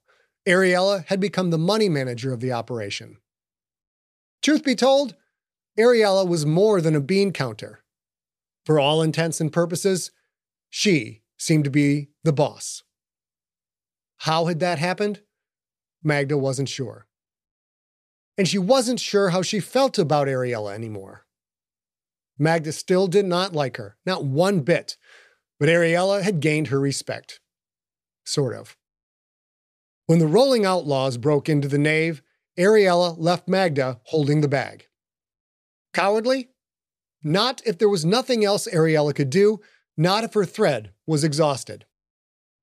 Ariella 0.46 1.06
had 1.06 1.20
become 1.20 1.50
the 1.50 1.58
money 1.58 1.88
manager 1.88 2.32
of 2.32 2.40
the 2.40 2.52
operation. 2.52 3.16
Truth 4.42 4.64
be 4.64 4.74
told, 4.74 5.16
Ariella 5.78 6.26
was 6.26 6.46
more 6.46 6.80
than 6.80 6.94
a 6.94 7.00
bean 7.00 7.32
counter. 7.32 7.82
For 8.64 8.78
all 8.80 9.02
intents 9.02 9.40
and 9.40 9.52
purposes, 9.52 10.10
she 10.70 11.22
seemed 11.36 11.64
to 11.64 11.70
be 11.70 12.10
the 12.22 12.32
boss. 12.32 12.82
How 14.18 14.46
had 14.46 14.60
that 14.60 14.78
happened? 14.78 15.20
Magda 16.02 16.38
wasn't 16.38 16.68
sure. 16.68 17.06
and 18.36 18.48
she 18.48 18.58
wasn't 18.58 18.98
sure 19.00 19.30
how 19.30 19.42
she 19.42 19.60
felt 19.60 19.98
about 19.98 20.26
Ariella 20.26 20.74
anymore. 20.74 21.24
Magda 22.38 22.72
still 22.72 23.06
did 23.06 23.24
not 23.24 23.52
like 23.52 23.76
her, 23.76 23.96
not 24.04 24.24
one 24.24 24.60
bit, 24.60 24.96
but 25.60 25.68
Ariella 25.68 26.20
had 26.22 26.40
gained 26.40 26.68
her 26.68 26.80
respect. 26.80 27.38
Sort 28.24 28.54
of. 28.54 28.76
When 30.06 30.18
the 30.18 30.26
rolling 30.26 30.66
outlaws 30.66 31.16
broke 31.16 31.48
into 31.48 31.68
the 31.68 31.78
nave, 31.78 32.22
Ariella 32.58 33.14
left 33.18 33.48
Magda 33.48 34.00
holding 34.06 34.40
the 34.40 34.48
bag. 34.48 34.88
Cowardly? 35.94 36.50
Not 37.22 37.62
if 37.64 37.78
there 37.78 37.88
was 37.88 38.04
nothing 38.04 38.44
else 38.44 38.68
Ariella 38.70 39.14
could 39.14 39.30
do, 39.30 39.60
not 39.96 40.24
if 40.24 40.34
her 40.34 40.44
thread 40.44 40.92
was 41.06 41.24
exhausted. 41.24 41.86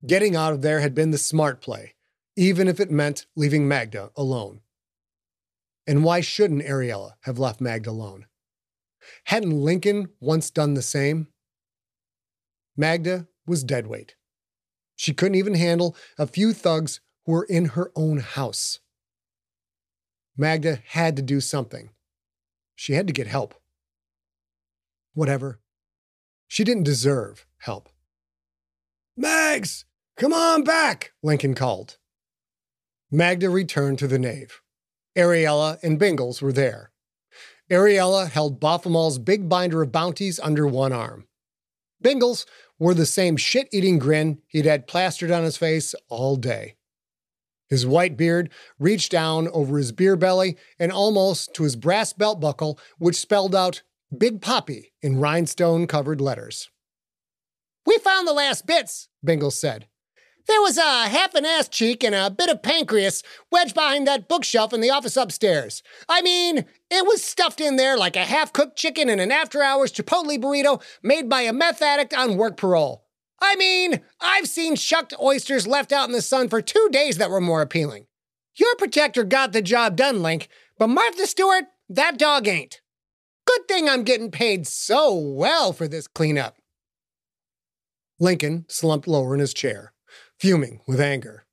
Getting 0.06 0.36
out 0.36 0.54
of 0.54 0.62
there 0.62 0.82
had 0.82 0.94
been 0.94 1.12
the 1.12 1.18
smart 1.18 1.62
play, 1.62 1.96
even 2.36 2.68
if 2.68 2.80
it 2.80 2.92
meant 2.92 3.26
leaving 3.36 3.68
Magda 3.68 4.12
alone. 4.16 4.62
And 5.88 6.04
why 6.04 6.22
shouldn't 6.22 6.64
Ariella 6.64 7.14
have 7.22 7.40
left 7.40 7.62
Magda 7.62 7.90
alone? 7.90 8.26
Hadn't 9.26 9.64
Lincoln 9.64 10.10
once 10.20 10.52
done 10.52 10.74
the 10.74 10.82
same? 10.82 11.28
Magda 12.78 13.28
was 13.48 13.64
deadweight. 13.64 14.16
She 14.96 15.14
couldn't 15.14 15.36
even 15.36 15.56
handle 15.56 15.96
a 16.18 16.28
few 16.28 16.54
thugs 16.54 17.00
who 17.26 17.32
were 17.32 17.46
in 17.46 17.66
her 17.66 17.92
own 17.96 18.20
house. 18.20 18.80
Magda 20.38 20.80
had 20.90 21.16
to 21.16 21.22
do 21.22 21.40
something. 21.40 21.90
She 22.76 22.94
had 22.94 23.08
to 23.08 23.14
get 23.14 23.28
help. 23.28 23.56
Whatever. 25.14 25.60
She 26.48 26.64
didn't 26.64 26.84
deserve 26.84 27.46
help. 27.60 27.90
Mags, 29.16 29.86
come 30.18 30.34
on 30.34 30.64
back, 30.64 31.12
Lincoln 31.22 31.54
called. 31.54 31.98
Magda 33.12 33.50
returned 33.50 34.00
to 34.00 34.08
the 34.08 34.20
nave. 34.20 34.62
Ariella 35.18 35.78
and 35.84 36.00
Bingles 36.00 36.42
were 36.42 36.54
there. 36.54 36.92
Ariella 37.70 38.30
held 38.30 38.60
Baphomet's 38.60 39.18
big 39.18 39.48
binder 39.50 39.82
of 39.82 39.92
bounties 39.92 40.40
under 40.40 40.66
one 40.66 40.94
arm. 40.94 41.28
Bingles 42.04 42.46
wore 42.80 42.94
the 42.94 43.06
same 43.06 43.38
shit 43.38 43.70
eating 43.72 44.00
grin 44.00 44.42
he'd 44.48 44.66
had 44.66 44.88
plastered 44.88 45.32
on 45.32 45.44
his 45.44 45.58
face 45.58 45.94
all 46.10 46.36
day. 46.36 46.76
His 47.72 47.88
white 47.88 48.18
beard 48.18 48.52
reached 48.80 49.14
down 49.14 49.48
over 49.48 49.78
his 49.78 49.94
beer 49.94 50.18
belly 50.18 50.58
and 50.78 50.92
almost 50.92 51.54
to 51.54 51.64
his 51.64 51.78
brass 51.78 52.12
belt 52.12 52.42
buckle, 52.42 52.78
which 52.98 53.16
spelled 53.16 53.56
out 53.56 53.82
Big 54.16 54.42
Poppy 54.42 54.92
in 55.02 55.22
rhinestone 55.22 55.88
covered 55.88 56.20
letters. 56.20 56.70
We 57.86 57.98
found 58.00 58.28
the 58.28 58.34
last 58.34 58.68
bits, 58.68 59.08
Bingles 59.26 59.54
said. 59.54 59.88
There 60.48 60.60
was 60.60 60.78
a 60.78 61.08
half 61.08 61.34
an 61.34 61.46
ass 61.46 61.70
cheek 61.70 62.04
and 62.04 62.14
a 62.14 62.30
bit 62.30 62.50
of 62.50 62.62
pancreas 62.62 63.24
wedged 63.54 63.74
behind 63.74 64.06
that 64.06 64.28
bookshelf 64.28 64.74
in 64.74 64.82
the 64.82 64.90
office 64.90 65.16
upstairs. 65.16 65.82
I 66.10 66.22
mean, 66.22 66.66
it 66.90 67.06
was 67.06 67.24
stuffed 67.24 67.62
in 67.62 67.78
there 67.78 67.96
like 67.96 68.18
a 68.18 68.26
half 68.26 68.52
cooked 68.52 68.78
chicken 68.78 69.08
in 69.08 69.22
an 69.22 69.32
after 69.32 69.64
hours 69.64 69.94
Chipotle 69.94 70.38
burrito 70.42 70.84
made 71.02 71.30
by 71.30 71.44
a 71.44 71.54
meth 71.54 71.82
addict 71.82 72.14
on 72.14 72.36
work 72.36 72.58
parole. 72.58 73.01
I 73.42 73.56
mean, 73.56 74.02
I've 74.20 74.48
seen 74.48 74.76
shucked 74.76 75.14
oysters 75.22 75.68
left 75.68 75.92
out 75.92 76.08
in 76.08 76.14
the 76.14 76.22
sun 76.22 76.48
for 76.48 76.62
two 76.62 76.90
days 76.92 77.18
that 77.18 77.32
were 77.32 77.42
more 77.42 77.62
appealing. 77.62 78.06
Your 78.56 78.76
protector 78.76 79.24
got 79.24 79.54
the 79.54 79.62
job 79.62 79.96
done, 79.96 80.22
Link, 80.22 80.48
but 80.78 80.88
Martha 80.88 81.26
Stewart, 81.26 81.66
that 81.90 82.18
dog 82.18 82.48
ain't. 82.48 82.82
Good 83.46 83.68
thing 83.68 83.90
I'm 83.90 84.04
getting 84.04 84.30
paid 84.30 84.68
so 84.68 85.16
well 85.16 85.74
for 85.74 85.88
this 85.88 86.08
cleanup. 86.08 86.58
Lincoln 88.20 88.66
slumped 88.68 89.08
lower 89.08 89.34
in 89.34 89.40
his 89.40 89.54
chair 89.54 89.94
fuming 90.42 90.82
with 90.88 91.00
anger. 91.00 91.46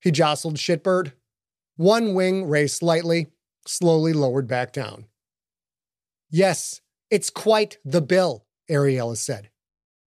He 0.00 0.12
jostled 0.12 0.56
Shitbird. 0.56 1.12
One 1.74 2.14
wing 2.14 2.48
raised 2.48 2.76
slightly, 2.76 3.32
slowly 3.66 4.12
lowered 4.12 4.46
back 4.46 4.72
down. 4.72 5.06
Yes, 6.30 6.80
it's 7.10 7.30
quite 7.30 7.78
the 7.84 8.00
bill, 8.00 8.46
Ariella 8.70 9.16
said. 9.16 9.50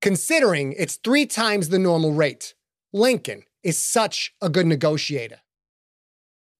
Considering 0.02 0.74
it's 0.78 0.96
three 0.96 1.26
times 1.26 1.70
the 1.70 1.80
normal 1.80 2.14
rate, 2.14 2.54
Lincoln 2.94 3.44
is 3.64 3.78
such 3.78 4.34
a 4.42 4.50
good 4.50 4.66
negotiator. 4.66 5.42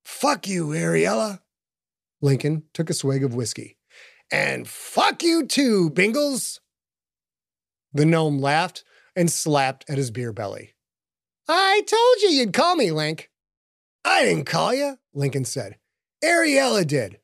Fuck 0.04 0.48
you, 0.48 0.68
Ariella. 0.68 1.40
Lincoln 2.22 2.64
took 2.74 2.90
a 2.90 2.94
swig 2.94 3.24
of 3.24 3.34
whiskey. 3.34 3.78
And 4.32 4.68
fuck 4.68 5.24
you 5.24 5.46
too, 5.46 5.90
Bingles. 5.90 6.60
The 7.94 8.06
gnome 8.06 8.40
laughed 8.40 8.84
and 9.16 9.32
slapped 9.32 9.86
at 9.90 9.98
his 9.98 10.12
beer 10.12 10.34
belly. 10.34 10.74
I 11.48 11.82
told 11.88 12.22
you 12.22 12.30
you'd 12.30 12.54
call 12.54 12.76
me, 12.76 12.92
Link. 12.92 13.30
I 14.06 14.24
didn't 14.24 14.46
call 14.46 14.74
you, 14.74 14.98
Lincoln 15.14 15.46
said. 15.46 15.78
Ariella 16.24 16.86
did. 16.86 17.20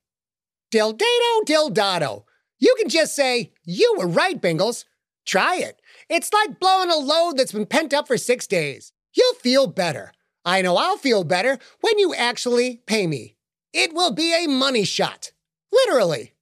Dildato 0.71 1.45
dildato. 1.45 2.23
You 2.57 2.75
can 2.79 2.89
just 2.89 3.15
say, 3.15 3.51
You 3.63 3.95
were 3.97 4.07
right, 4.07 4.41
Bingles. 4.41 4.85
Try 5.25 5.57
it. 5.57 5.81
It's 6.09 6.31
like 6.31 6.59
blowing 6.59 6.91
a 6.91 6.97
load 6.97 7.37
that's 7.37 7.51
been 7.51 7.65
pent 7.65 7.93
up 7.93 8.07
for 8.07 8.17
six 8.17 8.47
days. 8.47 8.91
You'll 9.13 9.33
feel 9.35 9.67
better. 9.67 10.11
I 10.43 10.61
know 10.61 10.77
I'll 10.77 10.97
feel 10.97 11.23
better 11.23 11.57
when 11.81 11.97
you 11.97 12.13
actually 12.13 12.81
pay 12.85 13.07
me. 13.07 13.35
It 13.73 13.93
will 13.93 14.11
be 14.11 14.33
a 14.33 14.47
money 14.47 14.83
shot. 14.83 15.31
Literally. 15.71 16.33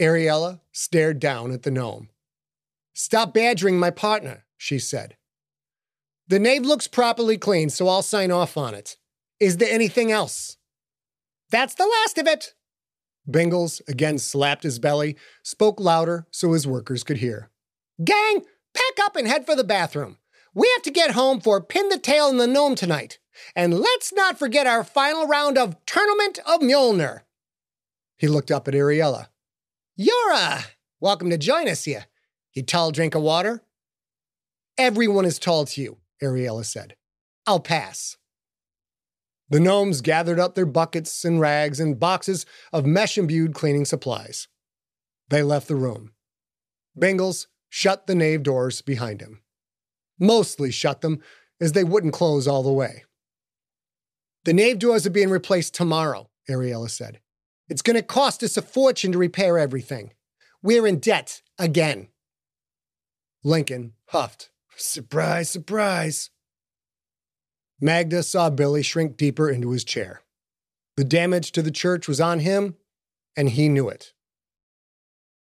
Ariella 0.00 0.60
stared 0.72 1.18
down 1.18 1.52
at 1.52 1.62
the 1.62 1.70
gnome. 1.70 2.10
Stop 2.92 3.34
badgering 3.34 3.78
my 3.78 3.90
partner, 3.90 4.44
she 4.56 4.78
said. 4.78 5.16
The 6.28 6.38
nave 6.38 6.62
looks 6.62 6.86
properly 6.88 7.38
clean, 7.38 7.70
so 7.70 7.88
I'll 7.88 8.02
sign 8.02 8.30
off 8.30 8.56
on 8.56 8.74
it. 8.74 8.96
Is 9.40 9.56
there 9.56 9.72
anything 9.72 10.12
else? 10.12 10.56
That's 11.50 11.74
the 11.74 11.86
last 11.86 12.18
of 12.18 12.26
it. 12.26 12.54
Bingles 13.28 13.80
again 13.88 14.18
slapped 14.18 14.62
his 14.62 14.78
belly, 14.78 15.16
spoke 15.42 15.80
louder 15.80 16.26
so 16.30 16.52
his 16.52 16.66
workers 16.66 17.04
could 17.04 17.18
hear. 17.18 17.50
Gang, 18.02 18.42
pack 18.74 19.04
up 19.04 19.14
and 19.14 19.28
head 19.28 19.46
for 19.46 19.54
the 19.54 19.62
bathroom. 19.64 20.18
We 20.52 20.70
have 20.74 20.82
to 20.82 20.90
get 20.90 21.12
home 21.12 21.40
for 21.40 21.60
Pin 21.60 21.88
the 21.88 21.98
Tail 21.98 22.28
and 22.28 22.40
the 22.40 22.46
Gnome 22.46 22.74
tonight. 22.74 23.18
And 23.54 23.78
let's 23.78 24.12
not 24.12 24.38
forget 24.38 24.66
our 24.66 24.82
final 24.82 25.26
round 25.26 25.58
of 25.58 25.76
Tournament 25.86 26.38
of 26.46 26.60
Mjolnir. 26.60 27.20
He 28.16 28.28
looked 28.28 28.50
up 28.50 28.66
at 28.66 28.74
Ariella. 28.74 29.28
Uh, 30.32 30.62
welcome 31.00 31.30
to 31.30 31.38
join 31.38 31.68
us 31.68 31.84
here. 31.84 32.06
You 32.52 32.62
tall 32.62 32.90
drink 32.90 33.14
of 33.14 33.22
water? 33.22 33.62
Everyone 34.76 35.24
is 35.24 35.38
tall 35.38 35.64
to 35.66 35.80
you. 35.80 35.98
Ariella 36.22 36.64
said. 36.64 36.96
I'll 37.46 37.60
pass. 37.60 38.16
The 39.50 39.60
gnomes 39.60 40.00
gathered 40.00 40.40
up 40.40 40.54
their 40.54 40.66
buckets 40.66 41.24
and 41.24 41.40
rags 41.40 41.78
and 41.78 41.98
boxes 41.98 42.46
of 42.72 42.86
mesh 42.86 43.18
imbued 43.18 43.54
cleaning 43.54 43.84
supplies. 43.84 44.48
They 45.28 45.42
left 45.42 45.68
the 45.68 45.76
room. 45.76 46.12
Bingles 46.98 47.46
shut 47.74 48.06
the 48.06 48.14
nave 48.14 48.44
doors 48.44 48.82
behind 48.82 49.20
him. 49.20 49.40
Mostly 50.20 50.70
shut 50.70 51.00
them, 51.00 51.18
as 51.60 51.72
they 51.72 51.82
wouldn't 51.82 52.12
close 52.12 52.46
all 52.46 52.62
the 52.62 52.72
way. 52.72 53.02
The 54.44 54.52
nave 54.52 54.78
doors 54.78 55.04
are 55.08 55.10
being 55.10 55.28
replaced 55.28 55.74
tomorrow, 55.74 56.30
Ariella 56.48 56.88
said. 56.88 57.18
It's 57.68 57.82
going 57.82 57.96
to 57.96 58.02
cost 58.02 58.44
us 58.44 58.56
a 58.56 58.62
fortune 58.62 59.10
to 59.10 59.18
repair 59.18 59.58
everything. 59.58 60.12
We're 60.62 60.86
in 60.86 61.00
debt 61.00 61.42
again. 61.58 62.10
Lincoln 63.42 63.94
huffed 64.10 64.50
Surprise, 64.76 65.50
surprise. 65.50 66.30
Magda 67.80 68.22
saw 68.22 68.50
Billy 68.50 68.82
shrink 68.82 69.16
deeper 69.16 69.50
into 69.50 69.70
his 69.70 69.82
chair. 69.82 70.22
The 70.96 71.04
damage 71.04 71.50
to 71.52 71.62
the 71.62 71.72
church 71.72 72.06
was 72.06 72.20
on 72.20 72.38
him, 72.38 72.76
and 73.36 73.50
he 73.50 73.68
knew 73.68 73.88
it. 73.88 74.12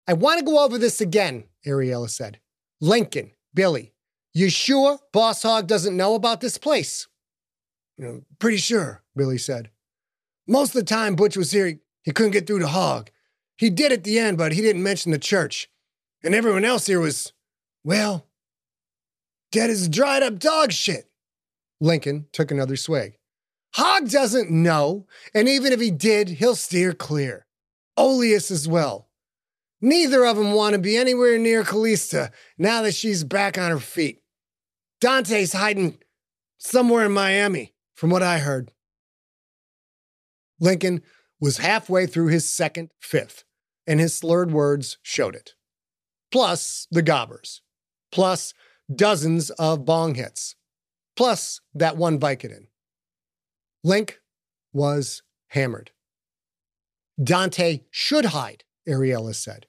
I 0.06 0.12
want 0.12 0.38
to 0.38 0.44
go 0.44 0.64
over 0.64 0.78
this 0.78 1.00
again, 1.00 1.44
Ariella 1.66 2.08
said. 2.08 2.40
Lincoln, 2.80 3.32
Billy, 3.54 3.92
you 4.32 4.50
sure 4.50 4.98
Boss 5.12 5.42
Hog 5.42 5.66
doesn't 5.66 5.96
know 5.96 6.14
about 6.14 6.40
this 6.40 6.58
place? 6.58 7.06
You 7.96 8.04
know, 8.04 8.22
pretty 8.38 8.56
sure, 8.56 9.02
Billy 9.16 9.38
said. 9.38 9.70
Most 10.46 10.74
of 10.74 10.80
the 10.80 10.84
time 10.84 11.14
Butch 11.14 11.36
was 11.36 11.52
here, 11.52 11.80
he 12.02 12.12
couldn't 12.12 12.32
get 12.32 12.46
through 12.46 12.60
to 12.60 12.68
Hog. 12.68 13.10
He 13.56 13.68
did 13.70 13.92
at 13.92 14.04
the 14.04 14.18
end, 14.18 14.38
but 14.38 14.52
he 14.52 14.62
didn't 14.62 14.82
mention 14.82 15.12
the 15.12 15.18
church. 15.18 15.68
And 16.24 16.34
everyone 16.34 16.64
else 16.64 16.86
here 16.86 17.00
was, 17.00 17.32
well, 17.84 18.26
Dead 19.52 19.70
as 19.70 19.88
dried 19.88 20.22
up 20.22 20.38
dog 20.38 20.70
shit. 20.72 21.10
Lincoln 21.80 22.26
took 22.32 22.50
another 22.50 22.76
swig. 22.76 23.18
Hog 23.74 24.08
doesn't 24.08 24.50
know, 24.50 25.06
and 25.34 25.48
even 25.48 25.72
if 25.72 25.80
he 25.80 25.90
did, 25.90 26.28
he'll 26.28 26.54
steer 26.54 26.92
clear. 26.92 27.46
Oleus 27.98 28.50
as 28.50 28.68
well. 28.68 29.08
Neither 29.80 30.24
of 30.26 30.36
them 30.36 30.52
want 30.52 30.74
to 30.74 30.78
be 30.78 30.96
anywhere 30.96 31.38
near 31.38 31.64
Callista 31.64 32.30
now 32.58 32.82
that 32.82 32.94
she's 32.94 33.24
back 33.24 33.56
on 33.56 33.70
her 33.70 33.78
feet. 33.78 34.22
Dante's 35.00 35.54
hiding 35.54 35.98
somewhere 36.58 37.06
in 37.06 37.12
Miami, 37.12 37.74
from 37.94 38.10
what 38.10 38.22
I 38.22 38.38
heard. 38.38 38.70
Lincoln 40.60 41.02
was 41.40 41.56
halfway 41.56 42.06
through 42.06 42.28
his 42.28 42.48
second 42.48 42.90
fifth, 43.00 43.44
and 43.86 43.98
his 43.98 44.14
slurred 44.14 44.52
words 44.52 44.98
showed 45.02 45.34
it. 45.34 45.54
Plus 46.30 46.86
the 46.90 47.02
gobbers. 47.02 47.62
Plus 48.12 48.52
dozens 48.94 49.50
of 49.50 49.84
bong 49.84 50.16
hits, 50.16 50.56
plus 51.16 51.60
that 51.74 51.96
one 51.96 52.18
Vicodin. 52.18 52.66
Link 53.84 54.20
was 54.72 55.22
hammered. 55.48 55.92
Dante 57.22 57.82
should 57.90 58.26
hide, 58.26 58.64
Ariella 58.88 59.34
said. 59.34 59.66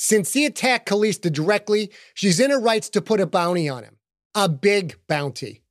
Since 0.00 0.32
he 0.32 0.46
attacked 0.46 0.86
Callista 0.86 1.28
directly, 1.28 1.90
she's 2.14 2.38
in 2.38 2.52
her 2.52 2.60
rights 2.60 2.88
to 2.90 3.02
put 3.02 3.20
a 3.20 3.26
bounty 3.26 3.68
on 3.68 3.82
him. 3.82 3.96
A 4.32 4.48
big 4.48 4.96
bounty. 5.08 5.64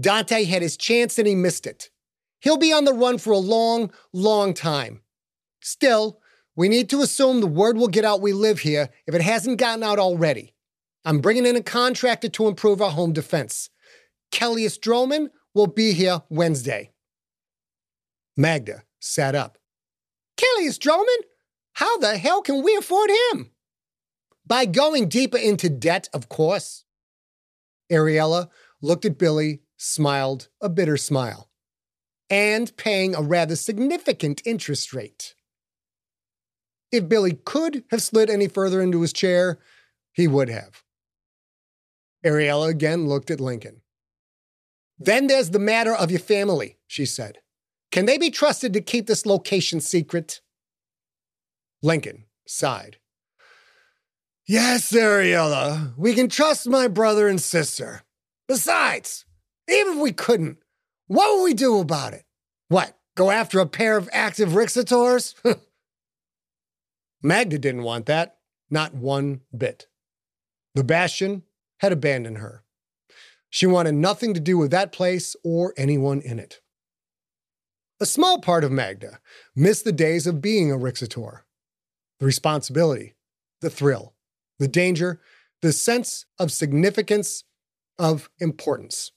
Dante 0.00 0.44
had 0.44 0.62
his 0.62 0.78
chance 0.78 1.18
and 1.18 1.28
he 1.28 1.34
missed 1.34 1.66
it. 1.66 1.90
He'll 2.40 2.56
be 2.56 2.72
on 2.72 2.86
the 2.86 2.94
run 2.94 3.18
for 3.18 3.34
a 3.34 3.38
long, 3.38 3.92
long 4.14 4.54
time. 4.54 5.02
Still, 5.60 6.22
we 6.56 6.70
need 6.70 6.88
to 6.88 7.02
assume 7.02 7.42
the 7.42 7.46
word 7.46 7.76
will 7.76 7.88
get 7.88 8.06
out 8.06 8.22
we 8.22 8.32
live 8.32 8.60
here 8.60 8.88
if 9.06 9.14
it 9.14 9.20
hasn't 9.20 9.58
gotten 9.58 9.82
out 9.82 9.98
already. 9.98 10.54
I'm 11.04 11.20
bringing 11.20 11.44
in 11.44 11.54
a 11.54 11.62
contractor 11.62 12.30
to 12.30 12.48
improve 12.48 12.80
our 12.80 12.92
home 12.92 13.12
defense. 13.12 13.68
Kelly 14.32 14.64
Stroman 14.64 15.28
will 15.52 15.66
be 15.66 15.92
here 15.92 16.22
Wednesday. 16.30 16.92
Magda 18.38 18.84
sat 19.00 19.34
up. 19.34 19.58
Kelly 20.38 20.68
Stroman? 20.68 21.24
How 21.74 21.98
the 21.98 22.16
hell 22.16 22.40
can 22.40 22.62
we 22.62 22.74
afford 22.74 23.10
him? 23.10 23.50
By 24.46 24.64
going 24.64 25.08
deeper 25.08 25.38
into 25.38 25.68
debt, 25.68 26.08
of 26.12 26.28
course. 26.28 26.84
Ariella 27.90 28.48
looked 28.80 29.04
at 29.04 29.18
Billy, 29.18 29.62
smiled 29.76 30.48
a 30.60 30.68
bitter 30.68 30.96
smile, 30.96 31.50
and 32.30 32.76
paying 32.76 33.14
a 33.14 33.22
rather 33.22 33.56
significant 33.56 34.42
interest 34.44 34.92
rate. 34.92 35.34
If 36.92 37.08
Billy 37.08 37.38
could 37.44 37.84
have 37.90 38.02
slid 38.02 38.30
any 38.30 38.46
further 38.46 38.80
into 38.80 39.02
his 39.02 39.12
chair, 39.12 39.58
he 40.12 40.28
would 40.28 40.48
have. 40.48 40.82
Ariella 42.24 42.70
again 42.70 43.06
looked 43.06 43.30
at 43.30 43.40
Lincoln. 43.40 43.82
Then 44.98 45.26
there's 45.26 45.50
the 45.50 45.58
matter 45.58 45.94
of 45.94 46.10
your 46.10 46.20
family, 46.20 46.78
she 46.86 47.04
said. 47.04 47.38
Can 47.92 48.06
they 48.06 48.18
be 48.18 48.30
trusted 48.30 48.72
to 48.72 48.80
keep 48.80 49.06
this 49.06 49.26
location 49.26 49.80
secret? 49.80 50.40
Lincoln 51.82 52.24
sighed. 52.46 52.98
Yes, 54.48 54.92
Ariella, 54.92 55.92
we 55.96 56.14
can 56.14 56.28
trust 56.28 56.68
my 56.68 56.86
brother 56.86 57.26
and 57.26 57.40
sister. 57.40 58.02
Besides, 58.46 59.24
even 59.68 59.94
if 59.94 59.98
we 59.98 60.12
couldn't, 60.12 60.58
what 61.08 61.36
would 61.36 61.42
we 61.42 61.52
do 61.52 61.80
about 61.80 62.12
it? 62.12 62.24
What, 62.68 62.96
go 63.16 63.32
after 63.32 63.58
a 63.58 63.66
pair 63.66 63.96
of 63.96 64.08
active 64.12 64.50
Rixators? 64.50 65.34
Magda 67.22 67.58
didn't 67.58 67.82
want 67.82 68.06
that, 68.06 68.36
not 68.70 68.94
one 68.94 69.40
bit. 69.56 69.88
The 70.76 70.84
Bastion 70.84 71.42
had 71.78 71.90
abandoned 71.90 72.38
her. 72.38 72.62
She 73.50 73.66
wanted 73.66 73.96
nothing 73.96 74.32
to 74.34 74.40
do 74.40 74.58
with 74.58 74.70
that 74.70 74.92
place 74.92 75.34
or 75.42 75.74
anyone 75.76 76.20
in 76.20 76.38
it. 76.38 76.60
A 77.98 78.06
small 78.06 78.40
part 78.40 78.62
of 78.62 78.70
Magda 78.70 79.18
missed 79.56 79.84
the 79.84 79.90
days 79.90 80.24
of 80.24 80.40
being 80.40 80.70
a 80.70 80.76
Rixator. 80.76 81.40
The 82.20 82.26
responsibility, 82.26 83.16
the 83.60 83.70
thrill, 83.70 84.14
the 84.58 84.68
danger, 84.68 85.20
the 85.62 85.72
sense 85.72 86.26
of 86.38 86.52
significance, 86.52 87.44
of 87.98 88.28
importance. 88.38 89.12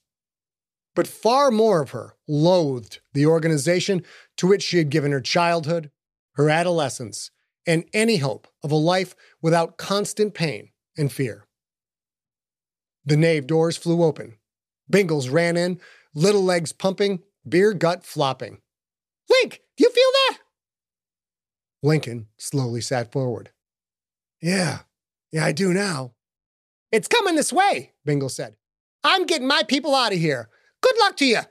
But 0.96 1.08
far 1.08 1.52
more 1.52 1.82
of 1.82 1.92
her 1.92 2.16
loathed 2.28 3.00
the 3.14 3.26
organization 3.26 4.04
to 4.38 4.48
which 4.48 4.64
she 4.64 4.78
had 4.78 4.90
given 4.90 5.12
her 5.12 5.22
childhood, 5.22 5.92
her 6.34 6.50
adolescence, 6.50 7.32
and 7.66 7.86
any 7.94 8.18
hope 8.18 8.48
of 8.64 8.72
a 8.72 8.76
life 8.76 9.16
without 9.42 9.78
constant 9.78 10.34
pain 10.34 10.70
and 10.98 11.12
fear. 11.12 11.46
The 13.06 13.18
nave 13.18 13.48
doors 13.48 13.78
flew 13.78 14.04
open. 14.04 14.38
Bingles 14.92 15.32
ran 15.32 15.56
in, 15.56 15.80
little 16.14 16.44
legs 16.44 16.74
pumping, 16.74 17.22
beer 17.48 17.74
gut 17.74 18.04
flopping. 18.04 18.60
Link, 19.30 19.62
do 19.78 19.84
you 19.84 19.90
feel 19.90 20.12
that? 20.14 20.40
Lincoln 21.82 22.28
slowly 22.38 22.82
sat 22.82 23.12
forward. 23.12 23.52
Yeah, 24.42 24.80
yeah, 25.32 25.46
I 25.46 25.52
do 25.52 25.74
now. 25.74 26.14
It's 26.92 27.08
coming 27.08 27.36
this 27.36 27.54
way, 27.54 27.94
Bingle 28.06 28.30
said. 28.30 28.56
I'm 29.04 29.26
getting 29.26 29.48
my 29.48 29.64
people 29.64 29.96
out 29.96 30.14
of 30.14 30.20
here. 30.20 30.50
Good 30.82 30.96
luck 31.00 31.18
to 31.18 31.26
you. 31.26 31.42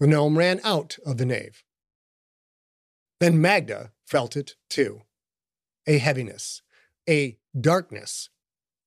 The 0.00 0.06
gnome 0.06 0.38
ran 0.38 0.60
out 0.64 0.96
of 1.06 1.18
the 1.18 1.26
nave. 1.26 1.62
Then 3.20 3.40
Magda 3.40 3.92
felt 4.06 4.36
it 4.36 4.54
too 4.68 5.02
a 5.86 5.98
heaviness, 5.98 6.62
a 7.08 7.38
darkness, 7.58 8.30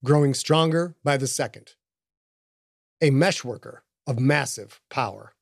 growing 0.04 0.34
stronger 0.34 0.96
by 1.04 1.18
the 1.18 1.28
second. 1.28 1.74
A 3.02 3.12
meshworker 3.12 3.80
of 4.08 4.20
massive 4.20 4.82
power. 4.90 5.36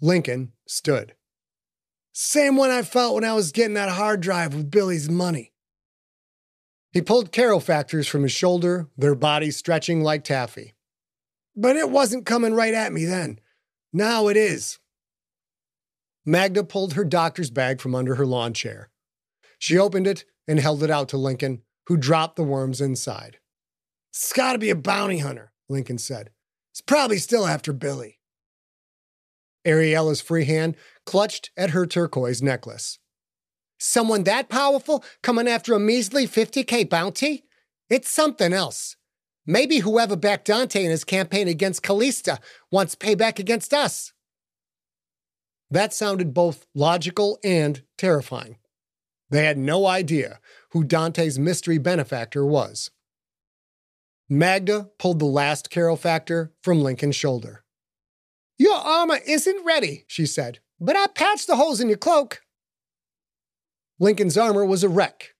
Lincoln 0.00 0.52
stood. 0.66 1.14
Same 2.12 2.56
one 2.56 2.70
I 2.70 2.82
felt 2.82 3.14
when 3.14 3.24
I 3.24 3.32
was 3.32 3.52
getting 3.52 3.74
that 3.74 3.88
hard 3.88 4.20
drive 4.20 4.54
with 4.54 4.70
Billy's 4.70 5.08
money. 5.08 5.52
He 6.92 7.02
pulled 7.02 7.32
Carofactors 7.32 8.08
from 8.08 8.22
his 8.22 8.32
shoulder, 8.32 8.88
their 8.96 9.14
bodies 9.14 9.56
stretching 9.56 10.02
like 10.02 10.24
taffy. 10.24 10.74
But 11.54 11.76
it 11.76 11.90
wasn't 11.90 12.26
coming 12.26 12.54
right 12.54 12.74
at 12.74 12.92
me 12.92 13.04
then. 13.04 13.40
Now 13.92 14.28
it 14.28 14.36
is. 14.36 14.78
Magda 16.24 16.64
pulled 16.64 16.94
her 16.94 17.04
doctor's 17.04 17.50
bag 17.50 17.80
from 17.80 17.94
under 17.94 18.14
her 18.14 18.26
lawn 18.26 18.52
chair. 18.52 18.90
She 19.58 19.78
opened 19.78 20.06
it 20.06 20.24
and 20.46 20.60
held 20.60 20.82
it 20.82 20.90
out 20.90 21.08
to 21.10 21.16
Lincoln, 21.16 21.62
who 21.86 21.96
dropped 21.96 22.36
the 22.36 22.42
worms 22.42 22.80
inside. 22.80 23.38
It's 24.10 24.32
got 24.32 24.52
to 24.52 24.58
be 24.58 24.70
a 24.70 24.76
bounty 24.76 25.18
hunter, 25.18 25.52
Lincoln 25.68 25.98
said. 25.98 26.30
It's 26.72 26.80
probably 26.80 27.18
still 27.18 27.46
after 27.46 27.72
Billy. 27.72 28.18
Ariella's 29.66 30.20
free 30.20 30.44
hand 30.44 30.76
clutched 31.04 31.50
at 31.56 31.70
her 31.70 31.86
turquoise 31.86 32.42
necklace. 32.42 32.98
Someone 33.78 34.24
that 34.24 34.48
powerful 34.48 35.04
coming 35.22 35.48
after 35.48 35.72
a 35.72 35.80
measly 35.80 36.26
50k 36.26 36.88
bounty? 36.88 37.44
It's 37.88 38.10
something 38.10 38.52
else. 38.52 38.96
Maybe 39.46 39.78
whoever 39.78 40.16
backed 40.16 40.46
Dante 40.48 40.84
in 40.84 40.90
his 40.90 41.04
campaign 41.04 41.48
against 41.48 41.82
Callista 41.82 42.38
wants 42.70 42.94
payback 42.94 43.38
against 43.38 43.72
us. 43.72 44.12
That 45.70 45.94
sounded 45.94 46.34
both 46.34 46.66
logical 46.74 47.38
and 47.44 47.82
terrifying. 47.96 48.56
They 49.30 49.44
had 49.44 49.58
no 49.58 49.86
idea 49.86 50.40
who 50.72 50.84
Dante's 50.84 51.38
mystery 51.38 51.78
benefactor 51.78 52.44
was. 52.44 52.90
Magda 54.28 54.90
pulled 54.98 55.18
the 55.18 55.26
last 55.26 55.70
Carofactor 55.70 56.50
from 56.62 56.82
Lincoln's 56.82 57.16
shoulder. 57.16 57.64
Your 58.58 58.76
armor 58.76 59.18
isn't 59.26 59.64
ready, 59.64 60.04
she 60.08 60.26
said, 60.26 60.58
but 60.80 60.96
I 60.96 61.06
patched 61.06 61.46
the 61.46 61.56
holes 61.56 61.80
in 61.80 61.88
your 61.88 61.96
cloak. 61.96 62.42
Lincoln's 63.98 64.38
armor 64.38 64.64
was 64.64 64.84
a 64.84 64.88
wreck. 64.88 65.34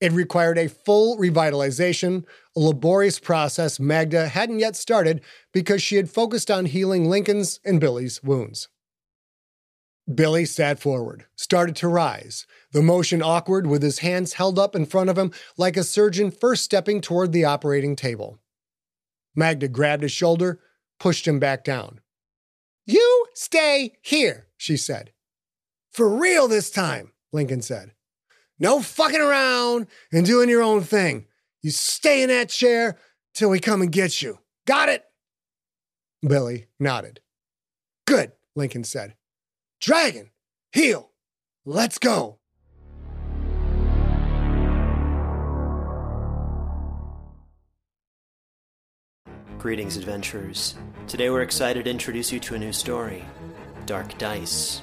It 0.00 0.12
required 0.12 0.58
a 0.58 0.68
full 0.68 1.16
revitalization, 1.16 2.24
a 2.56 2.60
laborious 2.60 3.20
process 3.20 3.78
Magda 3.78 4.28
hadn't 4.28 4.58
yet 4.58 4.74
started 4.74 5.20
because 5.52 5.82
she 5.82 5.96
had 5.96 6.10
focused 6.10 6.50
on 6.50 6.66
healing 6.66 7.08
Lincoln's 7.08 7.60
and 7.64 7.80
Billy's 7.80 8.22
wounds. 8.22 8.68
Billy 10.12 10.44
sat 10.44 10.80
forward, 10.80 11.26
started 11.36 11.76
to 11.76 11.86
rise, 11.86 12.46
the 12.72 12.82
motion 12.82 13.22
awkward 13.22 13.68
with 13.68 13.82
his 13.82 14.00
hands 14.00 14.32
held 14.32 14.58
up 14.58 14.74
in 14.74 14.86
front 14.86 15.08
of 15.08 15.16
him 15.16 15.30
like 15.56 15.76
a 15.76 15.84
surgeon 15.84 16.32
first 16.32 16.64
stepping 16.64 17.00
toward 17.00 17.30
the 17.30 17.44
operating 17.44 17.94
table. 17.94 18.40
Magda 19.36 19.68
grabbed 19.68 20.02
his 20.02 20.10
shoulder, 20.12 20.58
pushed 20.98 21.28
him 21.28 21.38
back 21.38 21.62
down. 21.62 22.00
You 22.84 23.26
stay 23.34 23.92
here, 24.02 24.48
she 24.56 24.76
said. 24.76 25.12
For 25.92 26.08
real 26.08 26.48
this 26.48 26.70
time, 26.70 27.11
Lincoln 27.32 27.62
said. 27.62 27.92
No 28.58 28.80
fucking 28.80 29.20
around 29.20 29.86
and 30.12 30.24
doing 30.24 30.48
your 30.48 30.62
own 30.62 30.82
thing. 30.82 31.26
You 31.62 31.70
stay 31.70 32.22
in 32.22 32.28
that 32.28 32.48
chair 32.48 32.98
till 33.34 33.50
we 33.50 33.58
come 33.58 33.82
and 33.82 33.90
get 33.90 34.22
you. 34.22 34.38
Got 34.66 34.88
it? 34.88 35.04
Billy 36.26 36.66
nodded. 36.78 37.20
Good, 38.06 38.32
Lincoln 38.54 38.84
said. 38.84 39.14
Dragon, 39.80 40.30
heal. 40.72 41.10
Let's 41.64 41.98
go. 41.98 42.38
Greetings, 49.58 49.96
adventurers. 49.96 50.74
Today 51.06 51.30
we're 51.30 51.42
excited 51.42 51.84
to 51.84 51.90
introduce 51.90 52.32
you 52.32 52.40
to 52.40 52.56
a 52.56 52.58
new 52.58 52.72
story 52.72 53.24
Dark 53.86 54.18
Dice 54.18 54.82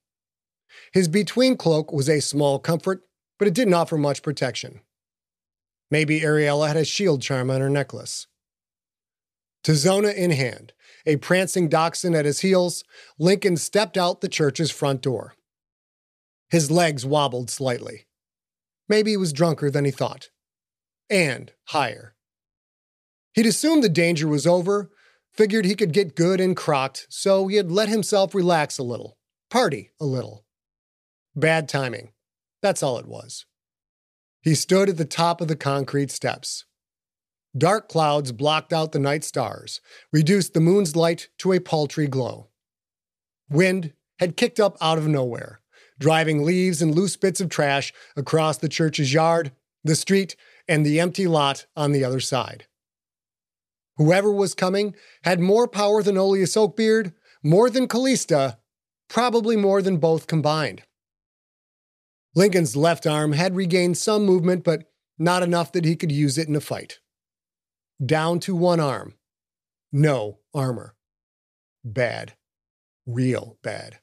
His 0.91 1.07
between 1.07 1.55
cloak 1.55 1.91
was 1.91 2.09
a 2.09 2.19
small 2.19 2.59
comfort, 2.59 3.03
but 3.39 3.47
it 3.47 3.53
didn't 3.53 3.73
offer 3.73 3.97
much 3.97 4.23
protection. 4.23 4.81
Maybe 5.89 6.21
Ariella 6.21 6.67
had 6.67 6.77
a 6.77 6.85
shield 6.85 7.21
charm 7.21 7.49
on 7.49 7.61
her 7.61 7.69
necklace. 7.69 8.27
Tizona 9.63 10.13
in 10.13 10.31
hand, 10.31 10.73
a 11.05 11.17
prancing 11.17 11.69
dachshund 11.69 12.15
at 12.15 12.25
his 12.25 12.41
heels, 12.41 12.83
Lincoln 13.19 13.57
stepped 13.57 13.97
out 13.97 14.21
the 14.21 14.29
church's 14.29 14.71
front 14.71 15.01
door. 15.01 15.35
His 16.49 16.71
legs 16.71 17.05
wobbled 17.05 17.49
slightly. 17.49 18.07
Maybe 18.89 19.11
he 19.11 19.17
was 19.17 19.31
drunker 19.31 19.69
than 19.69 19.85
he 19.85 19.91
thought. 19.91 20.29
And 21.09 21.53
higher. 21.65 22.15
He'd 23.33 23.45
assumed 23.45 23.83
the 23.83 23.89
danger 23.89 24.27
was 24.27 24.47
over, 24.47 24.91
figured 25.33 25.65
he 25.65 25.75
could 25.75 25.93
get 25.93 26.15
good 26.15 26.41
and 26.41 26.57
crocked, 26.57 27.07
so 27.09 27.47
he 27.47 27.55
had 27.55 27.71
let 27.71 27.87
himself 27.87 28.35
relax 28.35 28.77
a 28.77 28.83
little, 28.83 29.17
party 29.49 29.91
a 29.99 30.05
little. 30.05 30.45
Bad 31.35 31.69
timing. 31.69 32.11
That's 32.61 32.83
all 32.83 32.97
it 32.97 33.07
was. 33.07 33.45
He 34.41 34.55
stood 34.55 34.89
at 34.89 34.97
the 34.97 35.05
top 35.05 35.39
of 35.39 35.47
the 35.47 35.55
concrete 35.55 36.11
steps. 36.11 36.65
Dark 37.57 37.89
clouds 37.89 38.31
blocked 38.31 38.73
out 38.73 38.91
the 38.91 38.99
night 38.99 39.23
stars, 39.23 39.81
reduced 40.11 40.53
the 40.53 40.59
moon's 40.59 40.95
light 40.95 41.29
to 41.37 41.53
a 41.53 41.59
paltry 41.59 42.07
glow. 42.07 42.49
Wind 43.49 43.93
had 44.19 44.37
kicked 44.37 44.59
up 44.59 44.77
out 44.81 44.97
of 44.97 45.07
nowhere, 45.07 45.61
driving 45.99 46.43
leaves 46.43 46.81
and 46.81 46.95
loose 46.95 47.17
bits 47.17 47.41
of 47.41 47.49
trash 47.49 47.93
across 48.15 48.57
the 48.57 48.69
church's 48.69 49.13
yard, 49.13 49.51
the 49.83 49.95
street, 49.95 50.35
and 50.67 50.85
the 50.85 50.99
empty 50.99 51.27
lot 51.27 51.65
on 51.75 51.91
the 51.91 52.03
other 52.03 52.19
side. 52.19 52.67
Whoever 53.97 54.31
was 54.31 54.55
coming 54.55 54.95
had 55.23 55.39
more 55.39 55.67
power 55.67 56.01
than 56.01 56.17
Oleus 56.17 56.55
Oakbeard, 56.55 57.13
more 57.43 57.69
than 57.69 57.87
Callista, 57.87 58.57
probably 59.09 59.57
more 59.57 59.81
than 59.81 59.97
both 59.97 60.27
combined. 60.27 60.83
Lincoln's 62.33 62.75
left 62.75 63.05
arm 63.05 63.33
had 63.33 63.55
regained 63.55 63.97
some 63.97 64.25
movement, 64.25 64.63
but 64.63 64.91
not 65.17 65.43
enough 65.43 65.71
that 65.73 65.85
he 65.85 65.95
could 65.95 66.11
use 66.11 66.37
it 66.37 66.47
in 66.47 66.55
a 66.55 66.61
fight. 66.61 66.99
Down 68.03 68.39
to 68.41 68.55
one 68.55 68.79
arm. 68.79 69.15
No 69.91 70.39
armor. 70.53 70.95
Bad. 71.83 72.35
Real 73.05 73.57
bad. 73.61 73.99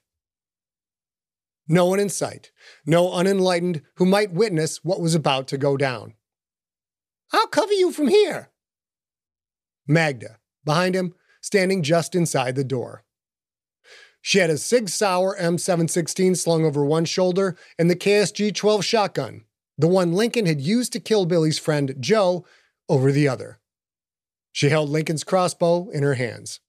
No 1.71 1.85
one 1.85 1.99
in 1.99 2.09
sight, 2.09 2.51
no 2.83 3.13
unenlightened 3.13 3.83
who 3.97 4.05
might 4.05 4.33
witness 4.33 4.83
what 4.83 4.99
was 4.99 5.13
about 5.13 5.47
to 5.49 5.57
go 5.57 5.77
down. 5.77 6.15
I'll 7.31 7.47
cover 7.47 7.73
you 7.73 7.91
from 7.91 8.07
here, 8.07 8.49
Magda, 9.87 10.39
behind 10.65 10.95
him, 10.95 11.13
standing 11.41 11.83
just 11.83 12.15
inside 12.15 12.55
the 12.55 12.63
door. 12.63 13.03
She 14.21 14.39
had 14.39 14.49
a 14.49 14.57
Sig 14.57 14.89
Sauer 14.89 15.37
M716 15.39 16.37
slung 16.37 16.65
over 16.65 16.83
one 16.83 17.05
shoulder 17.05 17.55
and 17.77 17.89
the 17.89 17.95
KSG 17.95 18.53
12 18.53 18.83
shotgun, 18.83 19.45
the 19.77 19.87
one 19.87 20.13
Lincoln 20.13 20.45
had 20.45 20.61
used 20.61 20.91
to 20.93 20.99
kill 20.99 21.25
Billy's 21.25 21.59
friend 21.59 21.95
Joe, 21.99 22.45
over 22.89 23.11
the 23.11 23.27
other. 23.27 23.59
She 24.51 24.69
held 24.69 24.89
Lincoln's 24.89 25.23
crossbow 25.23 25.89
in 25.89 26.03
her 26.03 26.15
hands. 26.15 26.59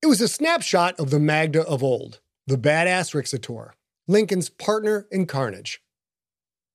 It 0.00 0.06
was 0.06 0.20
a 0.20 0.28
snapshot 0.28 0.98
of 1.00 1.10
the 1.10 1.18
Magda 1.18 1.62
of 1.62 1.82
old, 1.82 2.20
the 2.46 2.56
badass 2.56 3.12
Rixator, 3.12 3.72
Lincoln's 4.06 4.48
partner 4.48 5.08
in 5.10 5.26
carnage. 5.26 5.82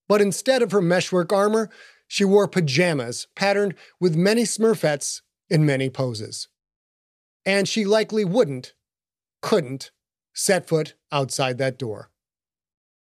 But 0.09 0.21
instead 0.21 0.61
of 0.61 0.73
her 0.73 0.81
meshwork 0.81 1.31
armor, 1.31 1.69
she 2.07 2.25
wore 2.25 2.47
pajamas 2.47 3.27
patterned 3.35 3.75
with 3.99 4.17
many 4.17 4.43
smurfettes 4.43 5.21
in 5.49 5.65
many 5.65 5.89
poses. 5.89 6.49
And 7.45 7.67
she 7.67 7.85
likely 7.85 8.25
wouldn't, 8.25 8.73
couldn't, 9.41 9.91
set 10.33 10.67
foot 10.67 10.95
outside 11.11 11.57
that 11.57 11.77
door. 11.77 12.09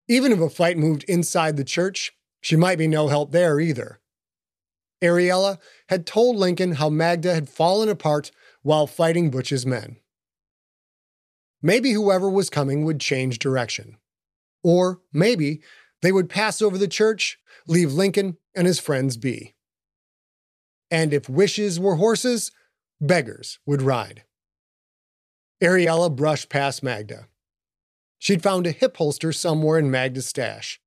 Even 0.08 0.32
if 0.32 0.40
a 0.40 0.50
fight 0.50 0.76
moved 0.76 1.04
inside 1.04 1.56
the 1.56 1.64
church, 1.64 2.12
she 2.40 2.56
might 2.56 2.78
be 2.78 2.88
no 2.88 3.08
help 3.08 3.30
there 3.30 3.60
either. 3.60 4.00
Ariella 5.02 5.58
had 5.88 6.06
told 6.06 6.36
Lincoln 6.36 6.72
how 6.72 6.90
Magda 6.90 7.34
had 7.34 7.48
fallen 7.48 7.88
apart 7.88 8.30
while 8.62 8.86
fighting 8.86 9.30
Butch's 9.30 9.64
men. 9.64 9.96
Maybe 11.62 11.92
whoever 11.92 12.28
was 12.28 12.50
coming 12.50 12.84
would 12.84 13.00
change 13.00 13.38
direction. 13.38 13.96
Or 14.62 15.00
maybe 15.12 15.62
they 16.02 16.12
would 16.12 16.28
pass 16.28 16.60
over 16.60 16.76
the 16.76 16.88
church, 16.88 17.38
leave 17.66 17.92
Lincoln 17.92 18.36
and 18.54 18.66
his 18.66 18.80
friends 18.80 19.16
be. 19.16 19.54
And 20.90 21.14
if 21.14 21.28
wishes 21.28 21.78
were 21.78 21.96
horses, 21.96 22.50
beggars 23.00 23.58
would 23.64 23.82
ride. 23.82 24.24
Ariella 25.62 26.14
brushed 26.14 26.48
past 26.48 26.82
Magda. 26.82 27.28
She'd 28.18 28.42
found 28.42 28.66
a 28.66 28.72
hip 28.72 28.96
holster 28.96 29.32
somewhere 29.32 29.78
in 29.78 29.90
Magda's 29.90 30.26
stash. 30.26 30.80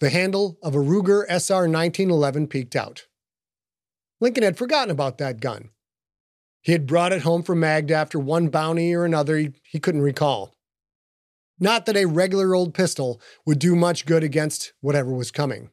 The 0.00 0.10
handle 0.10 0.58
of 0.62 0.74
a 0.74 0.78
Ruger 0.78 1.24
SR 1.28 1.68
1911 1.68 2.46
peeked 2.48 2.76
out. 2.76 3.06
Lincoln 4.20 4.44
had 4.44 4.58
forgotten 4.58 4.90
about 4.90 5.18
that 5.18 5.40
gun. 5.40 5.70
He 6.62 6.72
had 6.72 6.86
brought 6.86 7.12
it 7.12 7.22
home 7.22 7.42
from 7.42 7.60
Magda 7.60 7.94
after 7.94 8.18
one 8.18 8.48
bounty 8.48 8.94
or 8.94 9.04
another 9.04 9.36
he, 9.36 9.50
he 9.62 9.80
couldn't 9.80 10.02
recall. 10.02 10.54
Not 11.60 11.86
that 11.86 11.96
a 11.96 12.06
regular 12.06 12.54
old 12.54 12.74
pistol 12.74 13.20
would 13.46 13.58
do 13.58 13.74
much 13.74 14.06
good 14.06 14.22
against 14.22 14.72
whatever 14.80 15.12
was 15.12 15.30
coming. 15.30 15.70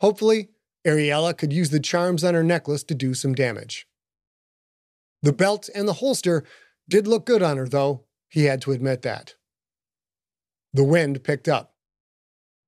Hopefully, 0.00 0.48
Ariella 0.86 1.36
could 1.36 1.52
use 1.52 1.70
the 1.70 1.80
charms 1.80 2.24
on 2.24 2.34
her 2.34 2.42
necklace 2.42 2.82
to 2.84 2.94
do 2.94 3.14
some 3.14 3.34
damage. 3.34 3.86
The 5.22 5.32
belt 5.32 5.70
and 5.74 5.86
the 5.86 5.94
holster 5.94 6.44
did 6.88 7.06
look 7.06 7.26
good 7.26 7.42
on 7.42 7.56
her, 7.56 7.68
though, 7.68 8.04
he 8.28 8.44
had 8.44 8.62
to 8.62 8.72
admit 8.72 9.02
that. 9.02 9.34
The 10.72 10.84
wind 10.84 11.22
picked 11.22 11.48
up. 11.48 11.74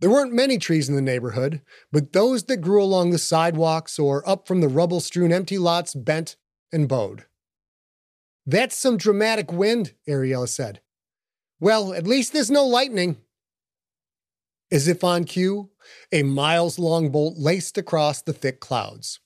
There 0.01 0.11
weren't 0.11 0.33
many 0.33 0.59
trees 0.59 0.89
in 0.89 0.95
the 0.95 1.01
neighborhood, 1.01 1.63
but 1.91 2.13
those 2.13 2.45
that 2.45 2.59
grew 2.59 2.83
along 2.83 3.11
the 3.11 3.19
sidewalks 3.19 3.99
or 3.99 4.29
up 4.29 4.47
from 4.47 4.61
the 4.61 4.69
rubble 4.69 5.01
strewn 5.01 5.33
empty 5.33 5.57
lots 5.57 5.95
bent 5.95 6.37
and 6.73 6.89
bowed. 6.89 7.25
That's 8.45 8.77
some 8.77 8.99
dramatic 8.99 9.51
wind, 9.53 9.95
Ariella 10.07 10.49
said. 10.49 10.81
Well, 11.61 11.95
at 11.95 12.07
least 12.07 12.33
there's 12.33 12.51
no 12.51 12.67
lightning. 12.67 13.17
As 14.71 14.89
if 14.89 15.03
on 15.03 15.25
cue, 15.25 15.71
a 16.13 16.23
miles 16.23 16.79
long 16.79 17.11
bolt 17.11 17.39
laced 17.39 17.79
across 17.79 18.21
the 18.21 18.33
thick 18.35 18.61
clouds. 18.61 19.21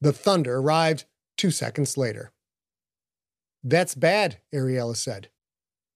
The 0.00 0.12
thunder 0.12 0.56
arrived 0.56 1.04
two 1.36 1.50
seconds 1.50 1.98
later. 1.98 2.31
That's 3.62 3.94
bad, 3.94 4.38
Ariella 4.52 4.96
said. 4.96 5.28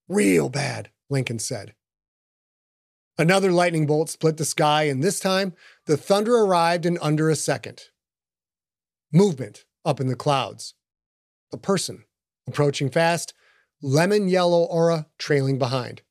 Real 0.09 0.49
bad, 0.49 0.91
Lincoln 1.11 1.39
said. 1.39 1.75
Another 3.19 3.51
lightning 3.51 3.87
bolt 3.87 4.11
split 4.11 4.37
the 4.37 4.45
sky, 4.45 4.85
and 4.85 5.03
this 5.03 5.19
time 5.19 5.55
the 5.87 5.97
thunder 5.97 6.37
arrived 6.37 6.85
in 6.85 6.99
under 7.01 7.31
a 7.31 7.37
second. 7.37 7.85
Movement 9.13 9.65
up 9.85 10.01
in 10.01 10.07
the 10.07 10.17
clouds. 10.17 10.75
A 11.53 11.57
person 11.57 12.05
approaching 12.47 12.91
fast, 12.91 13.35
lemon 13.83 14.29
yellow 14.29 14.65
aura 14.65 15.07
trailing 15.19 15.59
behind. 15.59 16.03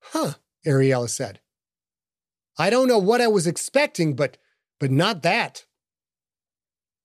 Huh, 0.00 0.34
Ariella 0.66 1.08
said. 1.08 1.40
I 2.58 2.70
don't 2.70 2.88
know 2.88 2.98
what 2.98 3.20
I 3.20 3.26
was 3.26 3.46
expecting, 3.46 4.14
but 4.14 4.38
but 4.80 4.90
not 4.90 5.22
that. 5.22 5.66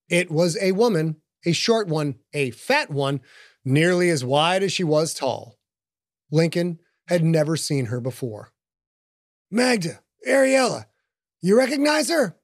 It 0.10 0.32
was 0.32 0.58
a 0.62 0.72
woman, 0.72 1.18
a 1.46 1.52
short 1.52 1.88
one, 1.88 2.16
a 2.34 2.52
fat 2.52 2.90
one, 2.90 3.22
nearly 3.66 4.10
as 4.10 4.24
wide 4.24 4.64
as 4.64 4.72
she 4.72 4.84
was 4.84 5.14
tall. 5.14 5.58
Lincoln 6.32 6.80
had 7.08 7.24
never 7.24 7.56
seen 7.56 7.86
her 7.86 8.00
before. 8.00 8.52
Magda, 9.52 10.02
Ariella, 10.28 10.86
you 11.42 11.58
recognize 11.58 12.10
her? 12.10 12.38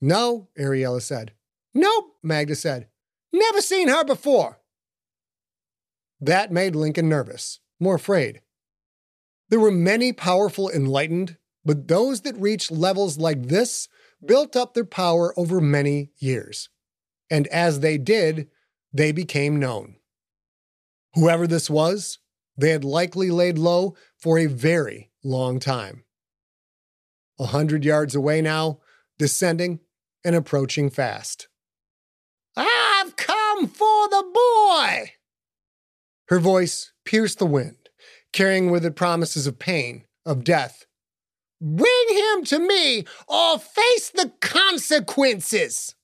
No, 0.00 0.48
Ariella 0.58 1.02
said. 1.02 1.32
Nope, 1.74 2.16
Magda 2.22 2.54
said. 2.54 2.88
Never 3.32 3.60
seen 3.60 3.88
her 3.88 4.04
before. 4.04 4.60
That 6.20 6.52
made 6.52 6.76
Lincoln 6.76 7.08
nervous, 7.08 7.60
more 7.80 7.96
afraid. 7.96 8.42
There 9.48 9.60
were 9.60 9.72
many 9.72 10.12
powerful 10.12 10.70
enlightened, 10.70 11.36
but 11.64 11.88
those 11.88 12.22
that 12.22 12.36
reached 12.36 12.70
levels 12.70 13.18
like 13.18 13.48
this 13.48 13.88
built 14.24 14.54
up 14.54 14.74
their 14.74 14.84
power 14.84 15.38
over 15.38 15.60
many 15.60 16.10
years. 16.18 16.68
And 17.30 17.46
as 17.48 17.80
they 17.80 17.98
did, 17.98 18.48
they 18.92 19.12
became 19.12 19.58
known. 19.58 19.96
Whoever 21.14 21.46
this 21.46 21.68
was, 21.68 22.18
they 22.56 22.70
had 22.70 22.84
likely 22.84 23.30
laid 23.30 23.58
low 23.58 23.96
for 24.18 24.38
a 24.38 24.46
very 24.46 25.10
long 25.24 25.58
time. 25.58 26.04
A 27.38 27.46
hundred 27.46 27.84
yards 27.84 28.14
away 28.14 28.42
now, 28.42 28.80
descending 29.18 29.80
and 30.24 30.36
approaching 30.36 30.90
fast. 30.90 31.48
I've 32.56 33.16
come 33.16 33.66
for 33.66 34.08
the 34.08 34.24
boy! 34.34 35.12
Her 36.28 36.38
voice 36.38 36.92
pierced 37.04 37.38
the 37.38 37.46
wind, 37.46 37.88
carrying 38.32 38.70
with 38.70 38.84
it 38.84 38.96
promises 38.96 39.46
of 39.46 39.58
pain, 39.58 40.04
of 40.24 40.44
death. 40.44 40.86
Bring 41.60 42.06
him 42.10 42.44
to 42.46 42.58
me 42.58 43.04
or 43.28 43.58
face 43.58 44.10
the 44.10 44.32
consequences! 44.40 45.94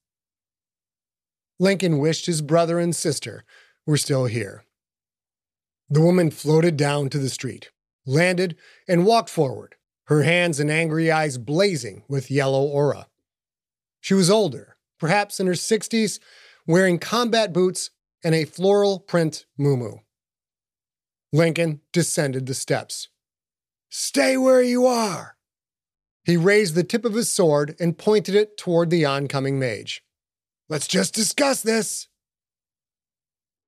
Lincoln 1.58 1.98
wished 1.98 2.26
his 2.26 2.42
brother 2.42 2.78
and 2.78 2.94
sister 2.94 3.44
were 3.86 3.96
still 3.96 4.26
here. 4.26 4.64
The 5.90 6.00
woman 6.00 6.30
floated 6.30 6.76
down 6.76 7.08
to 7.10 7.18
the 7.18 7.30
street, 7.30 7.70
landed, 8.06 8.56
and 8.86 9.06
walked 9.06 9.30
forward, 9.30 9.74
her 10.04 10.22
hands 10.22 10.60
and 10.60 10.70
angry 10.70 11.10
eyes 11.10 11.38
blazing 11.38 12.04
with 12.08 12.30
yellow 12.30 12.62
aura. 12.62 13.08
She 14.00 14.14
was 14.14 14.30
older, 14.30 14.76
perhaps 14.98 15.40
in 15.40 15.46
her 15.46 15.54
60s, 15.54 16.20
wearing 16.66 16.98
combat 16.98 17.52
boots 17.52 17.90
and 18.22 18.34
a 18.34 18.44
floral 18.44 19.00
print 19.00 19.46
muumuu. 19.58 20.00
Lincoln 21.32 21.80
descended 21.92 22.46
the 22.46 22.54
steps. 22.54 23.08
Stay 23.90 24.36
where 24.36 24.62
you 24.62 24.86
are! 24.86 25.36
He 26.24 26.36
raised 26.36 26.74
the 26.74 26.84
tip 26.84 27.04
of 27.04 27.14
his 27.14 27.32
sword 27.32 27.74
and 27.80 27.96
pointed 27.96 28.34
it 28.34 28.58
toward 28.58 28.90
the 28.90 29.04
oncoming 29.04 29.58
mage. 29.58 30.02
Let's 30.68 30.86
just 30.86 31.14
discuss 31.14 31.62
this. 31.62 32.08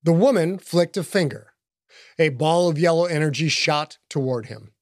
The 0.02 0.12
woman 0.12 0.58
flicked 0.58 0.96
a 0.96 1.02
finger. 1.02 1.52
A 2.18 2.28
ball 2.28 2.68
of 2.68 2.78
yellow 2.78 3.06
energy 3.06 3.48
shot 3.48 3.98
toward 4.08 4.46
him. 4.46 4.72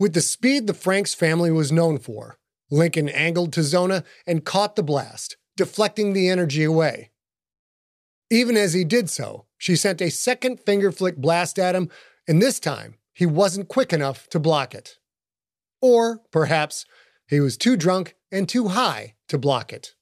With 0.00 0.14
the 0.14 0.20
speed 0.20 0.66
the 0.66 0.74
Franks 0.74 1.14
family 1.14 1.50
was 1.50 1.70
known 1.70 1.98
for, 1.98 2.38
Lincoln 2.70 3.08
angled 3.08 3.52
Tizona 3.52 4.04
and 4.26 4.44
caught 4.44 4.76
the 4.76 4.82
blast, 4.82 5.36
deflecting 5.56 6.12
the 6.12 6.28
energy 6.28 6.64
away. 6.64 7.10
Even 8.30 8.56
as 8.56 8.72
he 8.72 8.84
did 8.84 9.08
so, 9.10 9.46
she 9.58 9.76
sent 9.76 10.00
a 10.00 10.10
second 10.10 10.58
finger 10.60 10.90
flick 10.90 11.16
blast 11.16 11.58
at 11.58 11.74
him, 11.74 11.90
and 12.26 12.42
this 12.42 12.58
time 12.58 12.96
he 13.12 13.26
wasn't 13.26 13.68
quick 13.68 13.92
enough 13.92 14.28
to 14.30 14.40
block 14.40 14.74
it. 14.74 14.98
Or 15.80 16.22
perhaps 16.32 16.86
he 17.28 17.40
was 17.40 17.56
too 17.56 17.76
drunk 17.76 18.16
and 18.32 18.48
too 18.48 18.68
high 18.68 19.14
to 19.28 19.38
block 19.38 19.72
it. 19.72 19.94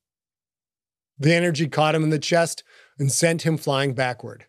The 1.23 1.33
energy 1.33 1.69
caught 1.69 1.95
him 1.95 2.03
in 2.03 2.11
the 2.11 2.19
chest 2.19 2.65
and 2.99 3.13
sent 3.13 3.43
him 3.43 3.57
flying 3.57 3.95
backward. 3.95 4.47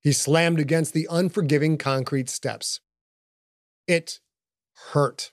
He 0.00 0.12
slammed 0.12 0.58
against 0.58 0.94
the 0.94 1.06
unforgiving 1.10 1.76
concrete 1.76 2.30
steps. 2.30 2.80
It 3.86 4.18
hurt. 4.92 5.30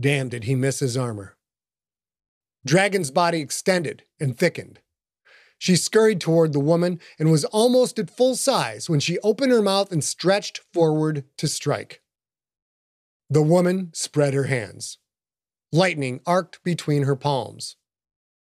Damn, 0.00 0.28
did 0.28 0.44
he 0.44 0.56
miss 0.56 0.80
his 0.80 0.96
armor. 0.96 1.36
Dragon's 2.64 3.12
body 3.12 3.40
extended 3.40 4.02
and 4.18 4.36
thickened. 4.36 4.80
She 5.58 5.76
scurried 5.76 6.20
toward 6.20 6.52
the 6.52 6.58
woman 6.58 6.98
and 7.16 7.30
was 7.30 7.44
almost 7.44 8.00
at 8.00 8.10
full 8.10 8.34
size 8.34 8.90
when 8.90 8.98
she 8.98 9.20
opened 9.20 9.52
her 9.52 9.62
mouth 9.62 9.92
and 9.92 10.02
stretched 10.02 10.58
forward 10.72 11.22
to 11.36 11.46
strike. 11.46 12.02
The 13.30 13.42
woman 13.42 13.92
spread 13.94 14.34
her 14.34 14.44
hands. 14.44 14.98
Lightning 15.70 16.20
arced 16.26 16.64
between 16.64 17.04
her 17.04 17.14
palms. 17.14 17.76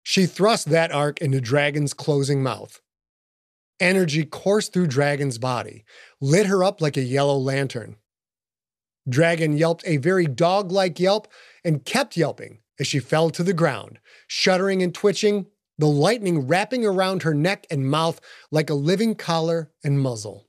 She 0.04 0.26
thrust 0.26 0.70
that 0.70 0.92
arc 0.92 1.22
into 1.22 1.42
Dragon's 1.42 1.94
closing 1.94 2.42
mouth. 2.42 2.82
Energy 3.80 4.26
coursed 4.26 4.74
through 4.74 4.88
Dragon's 4.88 5.38
body, 5.38 5.84
lit 6.20 6.46
her 6.48 6.64
up 6.64 6.82
like 6.82 6.98
a 6.98 7.02
yellow 7.02 7.38
lantern. 7.38 7.98
Dragon 9.10 9.58
yelped 9.58 9.84
a 9.86 9.98
very 9.98 10.28
dog 10.28 10.72
like 10.72 11.00
yelp 11.00 11.28
and 11.64 11.86
kept 11.86 12.16
yelping 12.16 12.60
as 12.80 12.88
she 12.88 13.00
fell 13.00 13.30
to 13.32 13.44
the 13.44 13.54
ground, 13.54 14.00
shuddering 14.28 14.84
and 14.84 14.94
twitching, 14.94 15.48
the 15.78 15.88
lightning 15.88 16.48
wrapping 16.48 16.86
around 16.86 17.24
her 17.24 17.34
neck 17.34 17.66
and 17.72 17.90
mouth 17.90 18.22
like 18.52 18.70
a 18.70 18.76
living 18.76 19.16
collar 19.16 19.72
and 19.84 20.00
muzzle. 20.00 20.48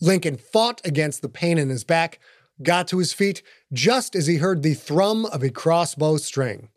Lincoln 0.00 0.36
fought 0.36 0.80
against 0.84 1.22
the 1.22 1.28
pain 1.28 1.58
in 1.58 1.68
his 1.68 1.84
back, 1.84 2.18
got 2.62 2.88
to 2.88 2.98
his 2.98 3.12
feet 3.12 3.42
just 3.72 4.16
as 4.16 4.26
he 4.26 4.36
heard 4.36 4.62
the 4.62 4.74
thrum 4.74 5.26
of 5.26 5.42
a 5.42 5.50
crossbow 5.50 6.16
string. 6.16 6.68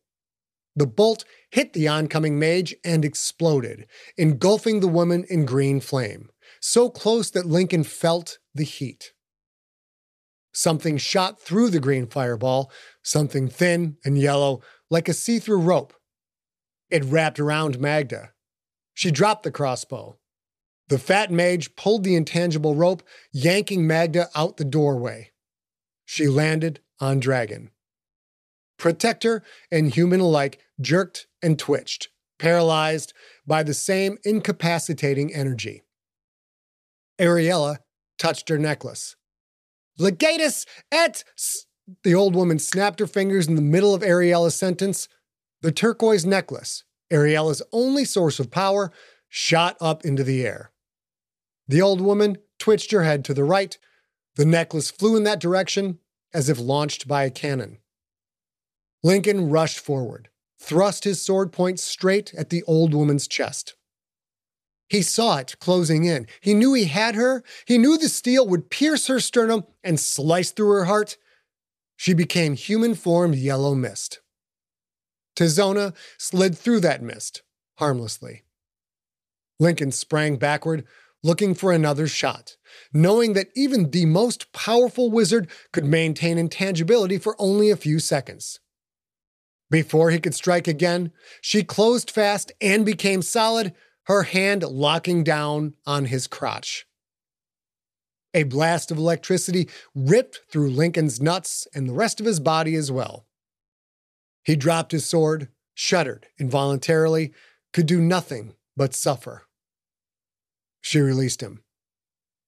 The 0.75 0.87
bolt 0.87 1.23
hit 1.51 1.73
the 1.73 1.87
oncoming 1.87 2.37
mage 2.37 2.75
and 2.83 3.05
exploded, 3.05 3.87
engulfing 4.17 4.81
the 4.81 4.87
woman 4.87 5.25
in 5.29 5.45
green 5.45 5.79
flame, 5.79 6.29
so 6.59 6.89
close 6.89 7.31
that 7.31 7.45
Lincoln 7.45 7.83
felt 7.83 8.39
the 8.53 8.65
heat. 8.65 9.13
Something 10.53 10.97
shot 10.97 11.39
through 11.39 11.69
the 11.69 11.79
green 11.79 12.07
fireball, 12.07 12.71
something 13.03 13.47
thin 13.47 13.97
and 14.03 14.17
yellow, 14.17 14.61
like 14.89 15.09
a 15.09 15.13
see 15.13 15.39
through 15.39 15.61
rope. 15.61 15.93
It 16.89 17.03
wrapped 17.03 17.39
around 17.39 17.79
Magda. 17.79 18.31
She 18.93 19.11
dropped 19.11 19.43
the 19.43 19.51
crossbow. 19.51 20.17
The 20.87 20.99
fat 20.99 21.31
mage 21.31 21.75
pulled 21.75 22.03
the 22.03 22.15
intangible 22.15 22.75
rope, 22.75 23.01
yanking 23.31 23.87
Magda 23.87 24.29
out 24.35 24.57
the 24.57 24.65
doorway. 24.65 25.31
She 26.05 26.27
landed 26.27 26.79
on 26.99 27.19
Dragon. 27.19 27.71
Protector 28.77 29.43
and 29.71 29.93
human 29.93 30.19
alike 30.19 30.59
jerked 30.79 31.27
and 31.41 31.57
twitched, 31.57 32.09
paralyzed 32.39 33.13
by 33.45 33.63
the 33.63 33.73
same 33.73 34.17
incapacitating 34.23 35.33
energy. 35.33 35.83
Ariella 37.19 37.77
touched 38.17 38.49
her 38.49 38.57
necklace. 38.57 39.15
Legatus 39.97 40.65
et. 40.91 41.23
The 42.03 42.15
old 42.15 42.35
woman 42.35 42.59
snapped 42.59 42.99
her 42.99 43.07
fingers 43.07 43.47
in 43.47 43.55
the 43.55 43.61
middle 43.61 43.93
of 43.93 44.01
Ariella's 44.01 44.55
sentence. 44.55 45.07
The 45.61 45.71
turquoise 45.71 46.25
necklace, 46.25 46.83
Ariella's 47.11 47.61
only 47.71 48.05
source 48.05 48.39
of 48.39 48.51
power, 48.51 48.91
shot 49.29 49.77
up 49.79 50.03
into 50.03 50.23
the 50.23 50.45
air. 50.45 50.71
The 51.67 51.81
old 51.81 52.01
woman 52.01 52.37
twitched 52.59 52.91
her 52.91 53.03
head 53.03 53.23
to 53.25 53.33
the 53.33 53.43
right. 53.43 53.77
The 54.35 54.45
necklace 54.45 54.91
flew 54.91 55.15
in 55.15 55.23
that 55.23 55.39
direction 55.39 55.99
as 56.33 56.49
if 56.49 56.59
launched 56.59 57.07
by 57.07 57.23
a 57.23 57.31
cannon. 57.31 57.77
Lincoln 59.03 59.49
rushed 59.49 59.79
forward, 59.79 60.29
thrust 60.65 61.03
his 61.03 61.21
sword 61.21 61.51
point 61.51 61.79
straight 61.79 62.33
at 62.33 62.49
the 62.49 62.63
old 62.63 62.93
woman's 62.93 63.27
chest. 63.27 63.75
He 64.89 65.01
saw 65.01 65.37
it 65.37 65.55
closing 65.59 66.05
in. 66.05 66.27
He 66.41 66.53
knew 66.53 66.73
he 66.73 66.85
had 66.85 67.15
her. 67.15 67.43
He 67.65 67.77
knew 67.77 67.97
the 67.97 68.09
steel 68.09 68.47
would 68.47 68.69
pierce 68.69 69.07
her 69.07 69.19
sternum 69.19 69.65
and 69.83 69.99
slice 69.99 70.51
through 70.51 70.71
her 70.71 70.85
heart. 70.85 71.17
She 71.95 72.13
became 72.13 72.55
human 72.55 72.95
formed 72.95 73.35
yellow 73.35 73.73
mist. 73.73 74.21
Tizona 75.35 75.93
slid 76.17 76.57
through 76.57 76.79
that 76.81 77.01
mist, 77.01 77.41
harmlessly. 77.77 78.43
Lincoln 79.59 79.91
sprang 79.91 80.37
backward, 80.37 80.85
looking 81.23 81.55
for 81.55 81.71
another 81.71 82.07
shot, 82.07 82.57
knowing 82.93 83.33
that 83.33 83.47
even 83.55 83.91
the 83.91 84.05
most 84.05 84.51
powerful 84.51 85.09
wizard 85.09 85.47
could 85.71 85.85
maintain 85.85 86.37
intangibility 86.37 87.17
for 87.17 87.35
only 87.39 87.69
a 87.69 87.75
few 87.75 87.99
seconds. 87.99 88.59
Before 89.69 90.11
he 90.11 90.19
could 90.19 90.35
strike 90.35 90.67
again, 90.67 91.11
she 91.41 91.63
closed 91.63 92.11
fast 92.11 92.51
and 92.61 92.85
became 92.85 93.21
solid, 93.21 93.73
her 94.03 94.23
hand 94.23 94.63
locking 94.63 95.23
down 95.23 95.75
on 95.85 96.05
his 96.05 96.27
crotch. 96.27 96.85
A 98.33 98.43
blast 98.43 98.91
of 98.91 98.97
electricity 98.97 99.69
ripped 99.95 100.41
through 100.49 100.69
Lincoln's 100.69 101.21
nuts 101.21 101.67
and 101.73 101.87
the 101.87 101.93
rest 101.93 102.19
of 102.19 102.25
his 102.25 102.39
body 102.39 102.75
as 102.75 102.91
well. 102.91 103.25
He 104.43 104.55
dropped 104.55 104.91
his 104.91 105.05
sword, 105.05 105.47
shuddered 105.73 106.27
involuntarily, 106.37 107.33
could 107.73 107.87
do 107.87 107.99
nothing 107.99 108.53
but 108.77 108.93
suffer. 108.93 109.43
She 110.81 110.99
released 110.99 111.41
him. 111.41 111.63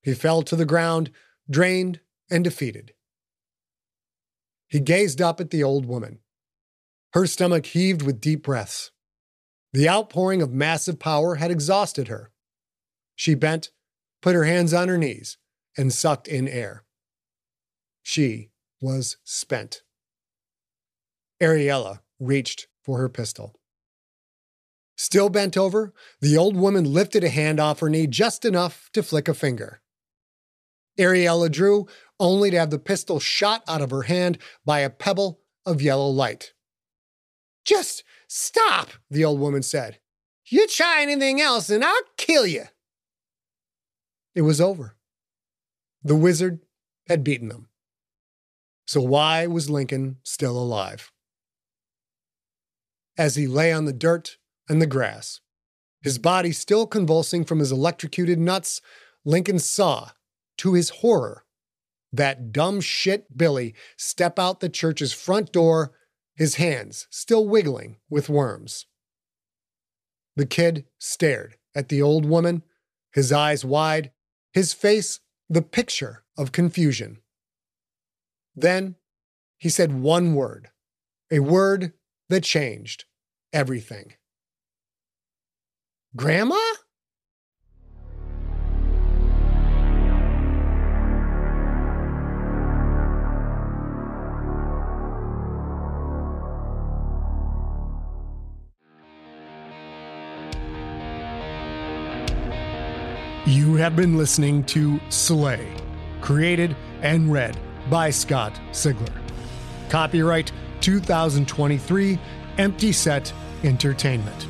He 0.02 0.14
fell 0.14 0.44
to 0.44 0.56
the 0.56 0.66
ground, 0.66 1.10
drained 1.50 2.02
and 2.30 2.44
defeated. 2.44 2.94
He 4.68 4.80
gazed 4.80 5.22
up 5.22 5.40
at 5.40 5.50
the 5.50 5.64
old 5.64 5.86
woman. 5.86 6.20
Her 7.18 7.26
stomach 7.26 7.66
heaved 7.66 8.04
with 8.04 8.22
deep 8.22 8.44
breaths. 8.44 8.92
The 9.74 9.90
outpouring 9.90 10.44
of 10.44 10.54
massive 10.54 11.00
power 11.00 11.38
had 11.38 11.50
exhausted 11.50 12.10
her. 12.10 12.32
She 13.16 13.34
bent, 13.34 13.72
put 14.22 14.36
her 14.36 14.44
hands 14.44 14.72
on 14.72 14.88
her 14.88 15.00
knees, 15.00 15.40
and 15.76 15.92
sucked 15.92 16.28
in 16.28 16.48
air. 16.48 16.84
She 18.04 18.52
was 18.80 19.18
spent. 19.24 19.82
Ariella 21.42 22.02
reached 22.20 22.68
for 22.84 23.00
her 23.00 23.10
pistol. 23.10 23.60
Still 24.96 25.30
bent 25.30 25.58
over, 25.58 25.96
the 26.22 26.38
old 26.38 26.56
woman 26.56 26.84
lifted 26.84 27.24
a 27.24 27.30
hand 27.30 27.60
off 27.60 27.80
her 27.80 27.90
knee 27.90 28.06
just 28.06 28.46
enough 28.46 28.92
to 28.94 29.02
flick 29.02 29.28
a 29.28 29.34
finger. 29.34 29.82
Ariella 31.00 31.52
drew, 31.52 31.88
only 32.20 32.52
to 32.52 32.60
have 32.60 32.70
the 32.70 32.78
pistol 32.78 33.20
shot 33.20 33.64
out 33.68 33.82
of 33.82 33.90
her 33.90 34.04
hand 34.04 34.38
by 34.64 34.82
a 34.82 34.92
pebble 34.92 35.42
of 35.66 35.82
yellow 35.82 36.10
light. 36.10 36.54
Just 37.68 38.06
stop, 38.30 38.92
the 39.12 39.26
old 39.26 39.42
woman 39.42 39.62
said. 39.62 40.00
You 40.46 40.68
try 40.68 41.02
anything 41.02 41.42
else 41.42 41.70
and 41.70 41.84
I'll 41.84 41.96
kill 42.16 42.48
you. 42.48 42.64
It 44.34 44.44
was 44.44 44.62
over. 44.62 44.96
The 46.02 46.16
wizard 46.16 46.62
had 47.08 47.26
beaten 47.26 47.50
them. 47.50 47.68
So 48.86 49.02
why 49.02 49.48
was 49.48 49.70
Lincoln 49.70 50.18
still 50.24 50.58
alive? 50.58 51.12
As 53.18 53.36
he 53.36 53.48
lay 53.48 53.74
on 53.74 53.84
the 53.84 53.92
dirt 53.92 54.38
and 54.70 54.82
the 54.82 54.88
grass, 54.88 55.42
his 56.02 56.18
body 56.18 56.54
still 56.54 56.88
convulsing 56.88 57.44
from 57.44 57.60
his 57.60 57.72
electrocuted 57.72 58.40
nuts, 58.40 58.80
Lincoln 59.26 59.60
saw, 59.60 60.12
to 60.60 60.74
his 60.74 60.90
horror, 60.90 61.44
that 62.14 62.54
dumb 62.54 62.80
shit 62.80 63.38
Billy 63.38 63.76
step 63.98 64.40
out 64.40 64.62
the 64.62 64.70
church's 64.70 65.12
front 65.12 65.52
door, 65.52 65.92
his 66.38 66.56
hands 66.56 67.08
still 67.10 67.48
wiggling 67.48 67.98
with 68.10 68.30
worms. 68.30 68.86
The 70.36 70.46
kid 70.46 70.86
stared 71.00 71.58
at 71.76 71.90
the 71.90 72.02
old 72.02 72.26
woman, 72.26 72.64
his 73.12 73.32
eyes 73.32 73.66
wide, 73.66 74.12
his 74.54 74.72
face 74.72 75.20
the 75.50 75.64
picture 75.64 76.24
of 76.38 76.52
confusion. 76.52 77.18
Then 78.56 78.96
he 79.58 79.70
said 79.70 80.00
one 80.00 80.36
word, 80.36 80.70
a 81.32 81.40
word 81.40 81.94
that 82.30 82.44
changed 82.44 83.06
everything. 83.52 84.14
Grandma? 86.16 86.60
Have 103.78 103.96
been 103.96 104.18
listening 104.18 104.64
to 104.66 105.00
Slay, 105.10 105.74
created 106.22 106.76
and 107.02 107.32
read 107.32 107.58
by 107.90 108.10
Scott 108.10 108.60
Sigler. 108.72 109.14
Copyright 109.90 110.52
2023 110.82 112.20
Empty 112.58 112.92
Set 112.92 113.34
Entertainment. 113.64 114.48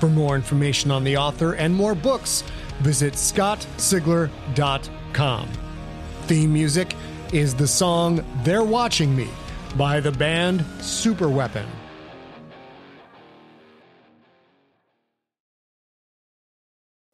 For 0.00 0.08
more 0.08 0.34
information 0.34 0.90
on 0.90 1.04
the 1.04 1.16
author 1.16 1.54
and 1.54 1.72
more 1.74 1.94
books, 1.94 2.42
visit 2.80 3.14
scottsigler.com. 3.14 5.48
Theme 6.22 6.52
music 6.52 6.94
is 7.32 7.54
the 7.54 7.68
song 7.68 8.22
They're 8.42 8.62
Watching 8.62 9.16
Me 9.16 9.28
by 9.76 10.00
the 10.00 10.12
band 10.12 10.60
Superweapon. 10.78 11.66